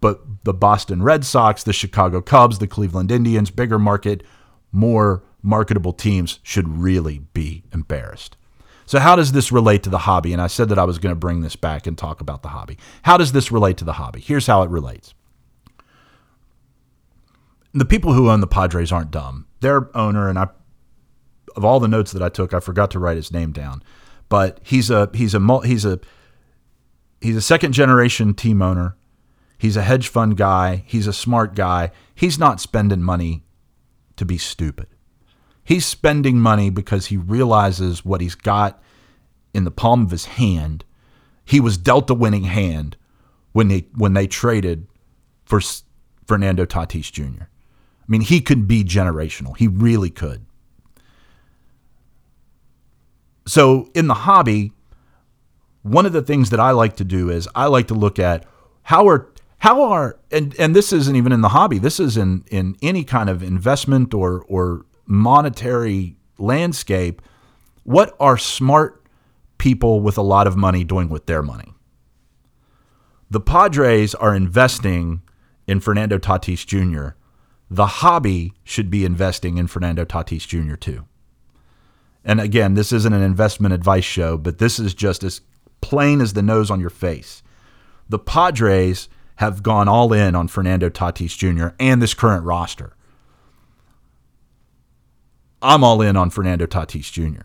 But 0.00 0.44
the 0.44 0.54
Boston 0.54 1.02
Red 1.02 1.24
Sox, 1.24 1.62
the 1.62 1.72
Chicago 1.72 2.20
Cubs, 2.20 2.58
the 2.58 2.68
Cleveland 2.68 3.10
Indians, 3.10 3.50
bigger 3.50 3.78
market, 3.78 4.22
more 4.70 5.24
marketable 5.42 5.92
teams 5.92 6.38
should 6.42 6.68
really 6.68 7.20
be 7.32 7.64
embarrassed. 7.72 8.36
So, 8.88 8.98
how 8.98 9.16
does 9.16 9.32
this 9.32 9.52
relate 9.52 9.82
to 9.82 9.90
the 9.90 9.98
hobby? 9.98 10.32
And 10.32 10.40
I 10.40 10.46
said 10.46 10.70
that 10.70 10.78
I 10.78 10.84
was 10.84 10.98
going 10.98 11.14
to 11.14 11.18
bring 11.18 11.42
this 11.42 11.56
back 11.56 11.86
and 11.86 11.96
talk 11.96 12.22
about 12.22 12.40
the 12.40 12.48
hobby. 12.48 12.78
How 13.02 13.18
does 13.18 13.32
this 13.32 13.52
relate 13.52 13.76
to 13.76 13.84
the 13.84 13.92
hobby? 13.92 14.18
Here's 14.18 14.46
how 14.46 14.62
it 14.62 14.70
relates. 14.70 15.12
The 17.74 17.84
people 17.84 18.14
who 18.14 18.30
own 18.30 18.40
the 18.40 18.46
Padres 18.46 18.90
aren't 18.90 19.10
dumb. 19.10 19.46
Their 19.60 19.94
owner, 19.94 20.30
and 20.30 20.38
I, 20.38 20.48
of 21.54 21.66
all 21.66 21.80
the 21.80 21.86
notes 21.86 22.12
that 22.12 22.22
I 22.22 22.30
took, 22.30 22.54
I 22.54 22.60
forgot 22.60 22.90
to 22.92 22.98
write 22.98 23.16
his 23.16 23.30
name 23.30 23.52
down, 23.52 23.82
but 24.30 24.58
he's 24.62 24.88
a 24.88 25.10
he's 25.12 25.34
a 25.34 25.60
he's 25.66 25.84
a 25.84 26.00
he's 27.20 27.36
a 27.36 27.42
second 27.42 27.72
generation 27.72 28.32
team 28.32 28.62
owner. 28.62 28.96
He's 29.58 29.76
a 29.76 29.82
hedge 29.82 30.08
fund 30.08 30.38
guy. 30.38 30.84
He's 30.86 31.06
a 31.06 31.12
smart 31.12 31.54
guy. 31.54 31.90
He's 32.14 32.38
not 32.38 32.58
spending 32.58 33.02
money 33.02 33.44
to 34.16 34.24
be 34.24 34.38
stupid. 34.38 34.88
He's 35.68 35.84
spending 35.84 36.40
money 36.40 36.70
because 36.70 37.08
he 37.08 37.18
realizes 37.18 38.02
what 38.02 38.22
he's 38.22 38.34
got 38.34 38.82
in 39.52 39.64
the 39.64 39.70
palm 39.70 40.02
of 40.02 40.10
his 40.10 40.24
hand. 40.24 40.82
He 41.44 41.60
was 41.60 41.76
dealt 41.76 42.08
a 42.08 42.14
winning 42.14 42.44
hand 42.44 42.96
when 43.52 43.68
they 43.68 43.86
when 43.94 44.14
they 44.14 44.26
traded 44.26 44.86
for 45.44 45.60
Fernando 46.26 46.64
Tatis 46.64 47.12
Jr. 47.12 47.42
I 47.42 48.06
mean, 48.06 48.22
he 48.22 48.40
could 48.40 48.66
be 48.66 48.82
generational. 48.82 49.58
He 49.58 49.68
really 49.68 50.08
could. 50.08 50.46
So, 53.46 53.90
in 53.94 54.06
the 54.06 54.14
hobby, 54.14 54.72
one 55.82 56.06
of 56.06 56.14
the 56.14 56.22
things 56.22 56.48
that 56.48 56.60
I 56.60 56.70
like 56.70 56.96
to 56.96 57.04
do 57.04 57.28
is 57.28 57.46
I 57.54 57.66
like 57.66 57.88
to 57.88 57.94
look 57.94 58.18
at 58.18 58.46
how 58.84 59.06
are 59.06 59.30
how 59.58 59.82
are 59.82 60.18
and 60.30 60.58
and 60.58 60.74
this 60.74 60.94
isn't 60.94 61.14
even 61.14 61.30
in 61.30 61.42
the 61.42 61.50
hobby. 61.50 61.78
This 61.78 62.00
is 62.00 62.16
in 62.16 62.46
in 62.50 62.74
any 62.80 63.04
kind 63.04 63.28
of 63.28 63.42
investment 63.42 64.14
or 64.14 64.46
or 64.48 64.86
monetary 65.08 66.16
landscape, 66.38 67.20
what 67.82 68.14
are 68.20 68.38
smart 68.38 69.04
people 69.56 70.00
with 70.00 70.16
a 70.16 70.22
lot 70.22 70.46
of 70.46 70.56
money 70.56 70.84
doing 70.84 71.08
with 71.08 71.26
their 71.26 71.42
money? 71.42 71.74
The 73.30 73.40
Padres 73.40 74.14
are 74.14 74.34
investing 74.34 75.22
in 75.66 75.80
Fernando 75.80 76.18
Tatis 76.18 76.64
Jr. 76.64 77.16
The 77.70 77.86
hobby 77.86 78.54
should 78.64 78.90
be 78.90 79.04
investing 79.04 79.58
in 79.58 79.66
Fernando 79.66 80.04
Tatis 80.04 80.46
Jr. 80.46 80.76
too. 80.76 81.06
and 82.24 82.40
again, 82.40 82.74
this 82.74 82.92
isn't 82.92 83.12
an 83.12 83.22
investment 83.22 83.74
advice 83.74 84.04
show, 84.04 84.36
but 84.36 84.58
this 84.58 84.78
is 84.78 84.94
just 84.94 85.24
as 85.24 85.40
plain 85.80 86.20
as 86.20 86.34
the 86.34 86.42
nose 86.42 86.70
on 86.70 86.80
your 86.80 86.90
face. 86.90 87.42
The 88.08 88.18
Padres 88.18 89.08
have 89.36 89.62
gone 89.62 89.88
all 89.88 90.12
in 90.12 90.34
on 90.34 90.48
Fernando 90.48 90.90
Tatis 90.90 91.36
Jr. 91.36 91.68
and 91.78 92.02
this 92.02 92.14
current 92.14 92.44
roster. 92.44 92.94
I'm 95.60 95.82
all 95.82 96.00
in 96.00 96.16
on 96.16 96.30
Fernando 96.30 96.66
Tatis 96.66 97.10
Jr. 97.12 97.42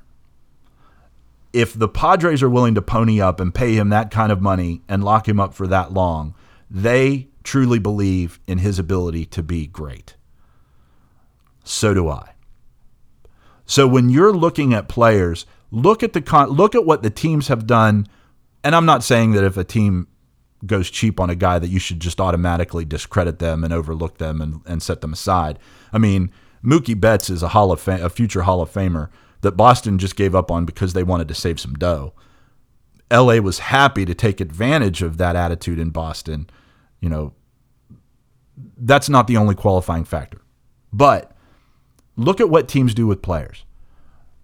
If 1.52 1.74
the 1.74 1.88
Padres 1.88 2.42
are 2.42 2.50
willing 2.50 2.76
to 2.76 2.82
pony 2.82 3.22
up 3.22 3.40
and 3.40 3.54
pay 3.54 3.76
him 3.76 3.90
that 3.90 4.12
kind 4.12 4.32
of 4.32 4.42
money 4.42 4.82
and 4.88 5.04
lock 5.04 5.28
him 5.28 5.40
up 5.40 5.54
for 5.54 5.68
that 5.68 5.94
long, 5.94 6.34
they 6.70 7.28
truly 7.44 7.80
believe 7.80 8.40
in 8.48 8.60
his 8.60 8.80
ability 8.80 9.26
to 9.28 9.44
be 9.44 9.68
great. 9.68 10.16
So 11.64 11.94
do 11.94 12.10
I. 12.10 12.34
So 13.66 13.88
when 13.88 14.10
you're 14.10 14.34
looking 14.34 14.74
at 14.74 14.90
players, 14.90 15.46
look 15.72 16.04
at 16.04 16.14
the 16.14 16.22
con- 16.22 16.50
look 16.50 16.76
at 16.76 16.86
what 16.86 17.04
the 17.04 17.10
teams 17.10 17.48
have 17.48 17.68
done. 17.68 18.08
And 18.64 18.76
I'm 18.76 18.86
not 18.86 19.04
saying 19.04 19.32
that 19.34 19.44
if 19.44 19.58
a 19.58 19.64
team 19.64 20.08
goes 20.66 20.90
cheap 20.90 21.20
on 21.20 21.30
a 21.30 21.36
guy 21.36 21.60
that 21.60 21.70
you 21.70 21.80
should 21.80 22.00
just 22.00 22.22
automatically 22.22 22.86
discredit 22.86 23.40
them 23.40 23.64
and 23.64 23.74
overlook 23.74 24.18
them 24.18 24.42
and, 24.42 24.62
and 24.66 24.82
set 24.82 25.02
them 25.02 25.14
aside. 25.14 25.60
I 25.92 25.98
mean, 25.98 26.32
Mookie 26.64 27.00
Betts 27.00 27.30
is 27.30 27.44
a 27.44 27.50
Hall 27.50 27.72
of 27.72 27.82
Fame, 27.82 28.04
a 28.04 28.10
future 28.10 28.44
Hall 28.44 28.62
of 28.62 28.72
Famer 28.72 29.10
that 29.42 29.58
Boston 29.58 30.00
just 30.00 30.16
gave 30.16 30.34
up 30.34 30.50
on 30.50 30.66
because 30.66 30.94
they 30.94 31.04
wanted 31.04 31.28
to 31.28 31.36
save 31.36 31.60
some 31.60 31.74
dough. 31.74 32.14
LA 33.12 33.36
was 33.36 33.60
happy 33.60 34.06
to 34.06 34.16
take 34.16 34.40
advantage 34.40 35.02
of 35.02 35.18
that 35.18 35.36
attitude 35.36 35.78
in 35.78 35.90
Boston. 35.90 36.50
You 37.02 37.10
know, 37.10 37.34
that's 38.78 39.10
not 39.10 39.28
the 39.28 39.38
only 39.38 39.56
qualifying 39.56 40.06
factor. 40.06 40.42
But 40.92 41.36
look 42.16 42.40
at 42.40 42.50
what 42.50 42.68
teams 42.68 42.94
do 42.94 43.06
with 43.06 43.22
players. 43.22 43.66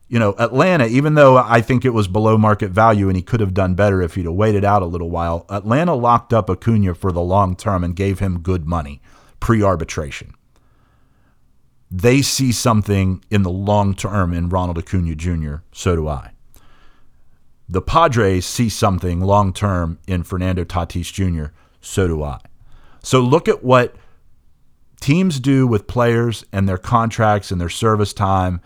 You 0.08 0.20
know, 0.20 0.36
Atlanta, 0.40 0.88
even 0.88 1.14
though 1.14 1.38
I 1.38 1.62
think 1.62 1.86
it 1.86 1.92
was 1.92 2.08
below 2.08 2.38
market 2.38 2.72
value 2.72 3.08
and 3.08 3.16
he 3.16 3.22
could 3.22 3.40
have 3.40 3.54
done 3.54 3.76
better 3.76 4.02
if 4.02 4.16
he'd 4.16 4.26
have 4.26 4.34
waited 4.34 4.66
out 4.66 4.82
a 4.82 4.88
little 4.88 5.10
while, 5.10 5.46
Atlanta 5.50 5.94
locked 5.94 6.34
up 6.34 6.50
Acuna 6.50 6.96
for 6.96 7.12
the 7.12 7.22
long 7.22 7.56
term 7.56 7.84
and 7.84 7.96
gave 7.96 8.20
him 8.20 8.40
good 8.40 8.66
money 8.68 9.02
pre 9.40 9.62
arbitration. 9.64 10.34
They 11.92 12.22
see 12.22 12.52
something 12.52 13.24
in 13.32 13.44
the 13.44 13.50
long 13.50 13.96
term 13.96 14.34
in 14.34 14.50
Ronald 14.50 14.78
Acuna 14.78 15.16
Jr., 15.16 15.56
so 15.72 15.96
do 15.96 16.08
I. 16.08 16.32
The 17.68 17.82
Padres 17.82 18.46
see 18.46 18.70
something 18.70 19.22
long 19.22 19.54
term 19.54 20.00
in 20.08 20.24
Fernando 20.24 20.64
Tatis 20.64 21.12
Jr., 21.12 21.52
so 21.82 22.08
do 22.08 22.24
I. 22.24 22.40
So 23.02 23.22
look 23.22 23.48
at 23.48 23.64
what 23.64 23.96
teams 25.00 25.40
do 25.40 25.66
with 25.66 25.88
players 25.88 26.46
and 26.52 26.68
their 26.68 26.78
contracts 26.78 27.52
and 27.52 27.60
their 27.60 27.70
service 27.70 28.14
time 28.14 28.62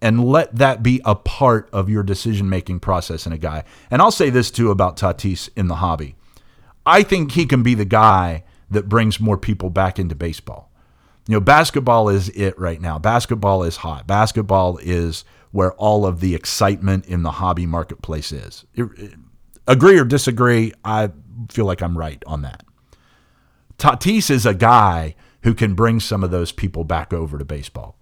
and 0.00 0.22
let 0.22 0.54
that 0.54 0.82
be 0.82 1.00
a 1.04 1.14
part 1.14 1.68
of 1.72 1.88
your 1.88 2.02
decision 2.02 2.48
making 2.48 2.78
process 2.78 3.26
in 3.26 3.32
a 3.32 3.38
guy. 3.38 3.64
And 3.90 4.02
I'll 4.02 4.10
say 4.10 4.28
this 4.28 4.50
too 4.50 4.70
about 4.70 4.98
Tatis 4.98 5.48
in 5.56 5.68
the 5.68 5.76
hobby. 5.76 6.14
I 6.84 7.02
think 7.02 7.32
he 7.32 7.46
can 7.46 7.62
be 7.62 7.74
the 7.74 7.86
guy 7.86 8.44
that 8.70 8.88
brings 8.88 9.18
more 9.18 9.38
people 9.38 9.70
back 9.70 9.98
into 9.98 10.14
baseball. 10.14 10.70
You 11.26 11.34
know, 11.34 11.40
basketball 11.40 12.08
is 12.08 12.28
it 12.30 12.58
right 12.58 12.80
now. 12.80 12.98
Basketball 12.98 13.62
is 13.62 13.76
hot. 13.76 14.06
Basketball 14.06 14.78
is 14.82 15.24
where 15.52 15.72
all 15.74 16.04
of 16.04 16.20
the 16.20 16.34
excitement 16.34 17.06
in 17.06 17.22
the 17.22 17.30
hobby 17.32 17.64
marketplace 17.64 18.32
is. 18.32 18.64
Agree 19.66 19.98
or 19.98 20.04
disagree, 20.04 20.72
I 20.84 21.10
feel 21.50 21.64
like 21.64 21.80
I'm 21.80 21.96
right 21.96 22.22
on 22.26 22.42
that. 22.42 22.64
Tatis 23.78 24.30
is 24.30 24.44
a 24.44 24.54
guy 24.54 25.14
who 25.42 25.54
can 25.54 25.74
bring 25.74 26.00
some 26.00 26.22
of 26.22 26.30
those 26.30 26.52
people 26.52 26.84
back 26.84 27.12
over 27.12 27.38
to 27.38 27.44
baseball. 27.44 27.98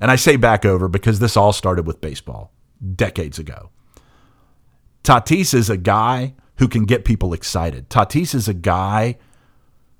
And 0.00 0.10
I 0.10 0.16
say 0.16 0.36
back 0.36 0.64
over 0.64 0.88
because 0.88 1.18
this 1.18 1.36
all 1.36 1.52
started 1.52 1.86
with 1.86 2.00
baseball 2.00 2.52
decades 2.94 3.38
ago. 3.38 3.70
Tatis 5.04 5.54
is 5.54 5.68
a 5.68 5.76
guy 5.76 6.34
who 6.56 6.68
can 6.68 6.84
get 6.84 7.04
people 7.04 7.32
excited. 7.32 7.88
Tatis 7.88 8.34
is 8.34 8.48
a 8.48 8.54
guy 8.54 9.18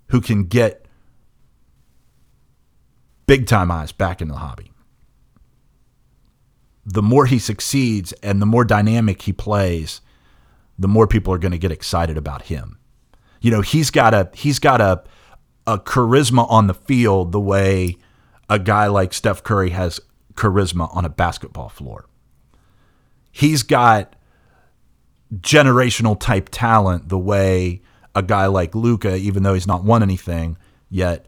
who 0.09 0.21
can 0.21 0.45
get 0.45 0.82
big 3.27 3.47
time 3.47 3.71
eyes 3.71 3.93
back 3.93 4.21
into 4.21 4.35
the 4.35 4.41
hobby. 4.41 4.73
The 6.85 7.03
more 7.03 7.27
he 7.27 7.39
succeeds 7.39 8.13
and 8.15 8.43
the 8.43 8.47
more 8.47 8.65
dynamic 8.65 9.23
he 9.23 9.33
plays, 9.33 10.01
the 10.79 10.89
more 10.89 11.07
people 11.07 11.33
are 11.33 11.39
going 11.39 11.53
to 11.53 11.59
get 11.59 11.71
excited 11.71 12.17
about 12.17 12.43
him. 12.43 12.79
You 13.41 13.51
know, 13.51 13.61
he's 13.61 13.91
got 13.91 14.15
a 14.15 14.31
he's 14.35 14.59
got 14.59 14.81
a 14.81 15.03
a 15.67 15.79
charisma 15.79 16.49
on 16.51 16.67
the 16.67 16.75
field 16.75 17.33
the 17.33 17.41
way 17.41 17.97
a 18.49 18.59
guy 18.59 18.87
like 18.89 19.13
Steph 19.13 19.43
Curry 19.43 19.71
has 19.71 20.01
charisma 20.35 20.95
on 20.95 21.05
a 21.05 21.09
basketball 21.09 21.69
floor. 21.69 22.07
He's 23.31 23.63
got 23.63 24.17
generational 25.37 26.19
type 26.19 26.49
talent 26.51 27.09
the 27.09 27.19
way 27.19 27.83
a 28.15 28.23
guy 28.23 28.47
like 28.47 28.75
Luka, 28.75 29.17
even 29.17 29.43
though 29.43 29.55
he's 29.55 29.67
not 29.67 29.85
won 29.85 30.03
anything 30.03 30.59
yet, 30.91 31.27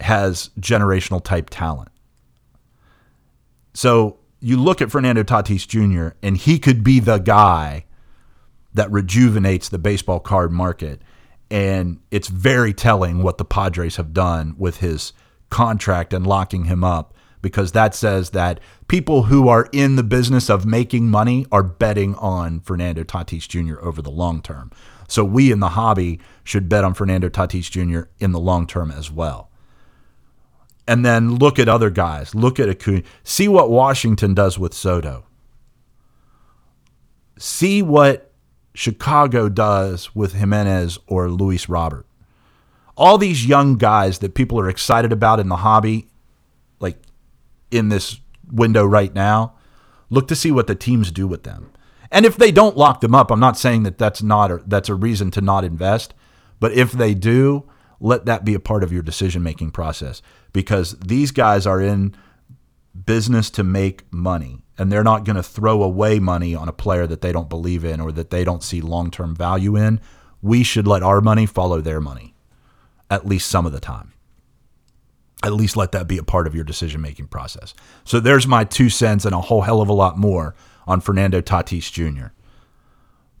has 0.00 0.50
generational 0.60 1.22
type 1.22 1.50
talent. 1.50 1.90
So 3.74 4.18
you 4.40 4.56
look 4.56 4.80
at 4.80 4.90
Fernando 4.90 5.22
Tatis 5.22 5.66
Jr., 5.66 6.16
and 6.22 6.36
he 6.36 6.58
could 6.58 6.84
be 6.84 7.00
the 7.00 7.18
guy 7.18 7.84
that 8.74 8.90
rejuvenates 8.90 9.68
the 9.68 9.78
baseball 9.78 10.20
card 10.20 10.52
market 10.52 11.02
and 11.50 12.00
it's 12.10 12.28
very 12.28 12.72
telling 12.72 13.22
what 13.22 13.38
the 13.38 13.44
Padres 13.44 13.96
have 13.96 14.12
done 14.12 14.54
with 14.58 14.78
his 14.78 15.12
contract 15.50 16.12
and 16.12 16.26
locking 16.26 16.64
him 16.64 16.84
up 16.84 17.14
because 17.40 17.72
that 17.72 17.94
says 17.94 18.30
that 18.30 18.60
people 18.88 19.24
who 19.24 19.48
are 19.48 19.68
in 19.72 19.96
the 19.96 20.02
business 20.02 20.50
of 20.50 20.66
making 20.66 21.08
money 21.08 21.46
are 21.50 21.62
betting 21.62 22.14
on 22.16 22.60
Fernando 22.60 23.04
Tatis 23.04 23.48
Jr. 23.48 23.80
over 23.80 24.02
the 24.02 24.10
long 24.10 24.42
term. 24.42 24.70
So 25.06 25.24
we 25.24 25.50
in 25.50 25.60
the 25.60 25.70
hobby 25.70 26.20
should 26.44 26.68
bet 26.68 26.84
on 26.84 26.94
Fernando 26.94 27.28
Tatis 27.28 27.70
Jr. 27.70 28.10
in 28.18 28.32
the 28.32 28.40
long 28.40 28.66
term 28.66 28.90
as 28.90 29.10
well. 29.10 29.47
And 30.88 31.04
then 31.04 31.36
look 31.36 31.58
at 31.58 31.68
other 31.68 31.90
guys. 31.90 32.34
Look 32.34 32.58
at 32.58 32.70
Acuna. 32.70 33.02
See 33.22 33.46
what 33.46 33.70
Washington 33.70 34.32
does 34.32 34.58
with 34.58 34.72
Soto. 34.72 35.26
See 37.38 37.82
what 37.82 38.32
Chicago 38.72 39.50
does 39.50 40.14
with 40.14 40.32
Jimenez 40.32 40.98
or 41.06 41.28
Luis 41.28 41.68
Robert. 41.68 42.06
All 42.96 43.18
these 43.18 43.46
young 43.46 43.76
guys 43.76 44.20
that 44.20 44.34
people 44.34 44.58
are 44.58 44.68
excited 44.68 45.12
about 45.12 45.40
in 45.40 45.48
the 45.48 45.56
hobby, 45.56 46.08
like 46.80 46.96
in 47.70 47.90
this 47.90 48.18
window 48.50 48.86
right 48.86 49.14
now, 49.14 49.56
look 50.08 50.26
to 50.28 50.34
see 50.34 50.50
what 50.50 50.68
the 50.68 50.74
teams 50.74 51.12
do 51.12 51.26
with 51.26 51.42
them. 51.42 51.70
And 52.10 52.24
if 52.24 52.36
they 52.36 52.50
don't 52.50 52.78
lock 52.78 53.02
them 53.02 53.14
up, 53.14 53.30
I'm 53.30 53.40
not 53.40 53.58
saying 53.58 53.82
that 53.82 53.98
that's 53.98 54.22
not 54.22 54.70
that's 54.70 54.88
a 54.88 54.94
reason 54.94 55.30
to 55.32 55.42
not 55.42 55.64
invest, 55.64 56.14
but 56.60 56.72
if 56.72 56.92
they 56.92 57.12
do, 57.12 57.68
let 58.00 58.26
that 58.26 58.44
be 58.44 58.54
a 58.54 58.60
part 58.60 58.82
of 58.82 58.92
your 58.92 59.02
decision 59.02 59.42
making 59.42 59.70
process 59.70 60.22
because 60.52 60.98
these 61.00 61.30
guys 61.30 61.66
are 61.66 61.80
in 61.80 62.14
business 63.06 63.50
to 63.50 63.64
make 63.64 64.10
money 64.12 64.58
and 64.76 64.92
they're 64.92 65.04
not 65.04 65.24
going 65.24 65.36
to 65.36 65.42
throw 65.42 65.82
away 65.82 66.18
money 66.18 66.54
on 66.54 66.68
a 66.68 66.72
player 66.72 67.06
that 67.06 67.20
they 67.20 67.32
don't 67.32 67.48
believe 67.48 67.84
in 67.84 68.00
or 68.00 68.12
that 68.12 68.30
they 68.30 68.44
don't 68.44 68.62
see 68.62 68.80
long 68.80 69.10
term 69.10 69.34
value 69.34 69.76
in. 69.76 70.00
We 70.40 70.62
should 70.62 70.86
let 70.86 71.02
our 71.02 71.20
money 71.20 71.46
follow 71.46 71.80
their 71.80 72.00
money, 72.00 72.34
at 73.10 73.26
least 73.26 73.48
some 73.48 73.66
of 73.66 73.72
the 73.72 73.80
time. 73.80 74.12
At 75.42 75.52
least 75.52 75.76
let 75.76 75.92
that 75.92 76.08
be 76.08 76.18
a 76.18 76.22
part 76.22 76.46
of 76.46 76.54
your 76.54 76.64
decision 76.64 77.00
making 77.00 77.28
process. 77.28 77.74
So 78.04 78.20
there's 78.20 78.46
my 78.46 78.64
two 78.64 78.88
cents 78.88 79.24
and 79.24 79.34
a 79.34 79.40
whole 79.40 79.62
hell 79.62 79.80
of 79.80 79.88
a 79.88 79.92
lot 79.92 80.16
more 80.16 80.54
on 80.86 81.00
Fernando 81.00 81.40
Tatis 81.40 81.92
Jr. 81.92 82.28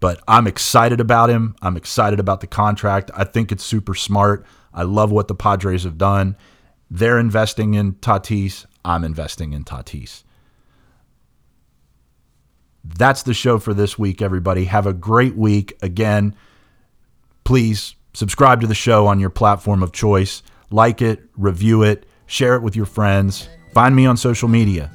But 0.00 0.20
I'm 0.28 0.46
excited 0.46 1.00
about 1.00 1.30
him. 1.30 1.56
I'm 1.60 1.76
excited 1.76 2.20
about 2.20 2.40
the 2.40 2.46
contract. 2.46 3.10
I 3.14 3.24
think 3.24 3.50
it's 3.50 3.64
super 3.64 3.94
smart. 3.94 4.44
I 4.72 4.82
love 4.82 5.10
what 5.10 5.28
the 5.28 5.34
Padres 5.34 5.84
have 5.84 5.98
done. 5.98 6.36
They're 6.90 7.18
investing 7.18 7.74
in 7.74 7.94
Tatis. 7.94 8.64
I'm 8.84 9.04
investing 9.04 9.52
in 9.52 9.64
Tatis. 9.64 10.22
That's 12.84 13.22
the 13.22 13.34
show 13.34 13.58
for 13.58 13.74
this 13.74 13.98
week, 13.98 14.22
everybody. 14.22 14.64
Have 14.64 14.86
a 14.86 14.92
great 14.92 15.36
week. 15.36 15.76
Again, 15.82 16.34
please 17.44 17.96
subscribe 18.14 18.60
to 18.60 18.66
the 18.66 18.74
show 18.74 19.06
on 19.06 19.20
your 19.20 19.30
platform 19.30 19.82
of 19.82 19.92
choice. 19.92 20.42
Like 20.70 21.02
it, 21.02 21.22
review 21.36 21.82
it, 21.82 22.06
share 22.26 22.54
it 22.54 22.62
with 22.62 22.76
your 22.76 22.86
friends. 22.86 23.48
Find 23.74 23.94
me 23.94 24.06
on 24.06 24.16
social 24.16 24.48
media 24.48 24.90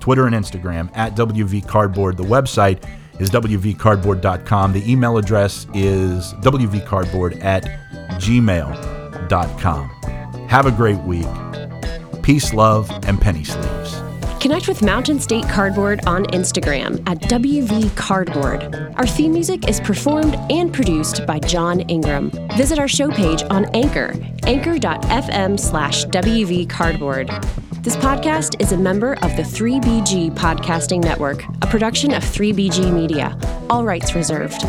Twitter 0.00 0.26
and 0.26 0.34
Instagram 0.34 0.90
at 0.96 1.14
WV 1.14 1.68
Cardboard. 1.68 2.16
The 2.16 2.24
website 2.24 2.82
is 3.20 3.30
WVCardboard.com. 3.30 4.72
The 4.72 4.90
email 4.90 5.18
address 5.18 5.66
is 5.74 6.34
WVCardboard 6.34 7.44
at 7.44 7.64
gmail.com. 8.14 9.88
Have 10.48 10.66
a 10.66 10.72
great 10.72 10.98
week. 10.98 11.26
Peace, 12.22 12.52
love, 12.52 12.90
and 13.06 13.20
penny 13.20 13.44
sleeves. 13.44 14.09
Connect 14.40 14.68
with 14.68 14.80
Mountain 14.82 15.20
State 15.20 15.46
Cardboard 15.50 16.00
on 16.06 16.24
Instagram 16.26 17.06
at 17.06 17.20
WV 17.20 17.94
Cardboard. 17.94 18.74
Our 18.96 19.06
theme 19.06 19.34
music 19.34 19.68
is 19.68 19.80
performed 19.80 20.34
and 20.50 20.72
produced 20.72 21.26
by 21.26 21.40
John 21.40 21.80
Ingram. 21.82 22.30
Visit 22.56 22.78
our 22.78 22.88
show 22.88 23.10
page 23.10 23.42
on 23.50 23.66
Anchor, 23.76 24.14
anchor.fm 24.46 25.60
slash 25.60 26.06
WV 26.06 26.70
Cardboard. 26.70 27.28
This 27.82 27.96
podcast 27.96 28.58
is 28.62 28.72
a 28.72 28.78
member 28.78 29.12
of 29.22 29.36
the 29.36 29.42
3BG 29.42 30.34
Podcasting 30.34 31.04
Network, 31.04 31.44
a 31.60 31.66
production 31.66 32.14
of 32.14 32.22
3BG 32.22 32.94
Media. 32.94 33.38
All 33.68 33.84
rights 33.84 34.14
reserved. 34.14 34.62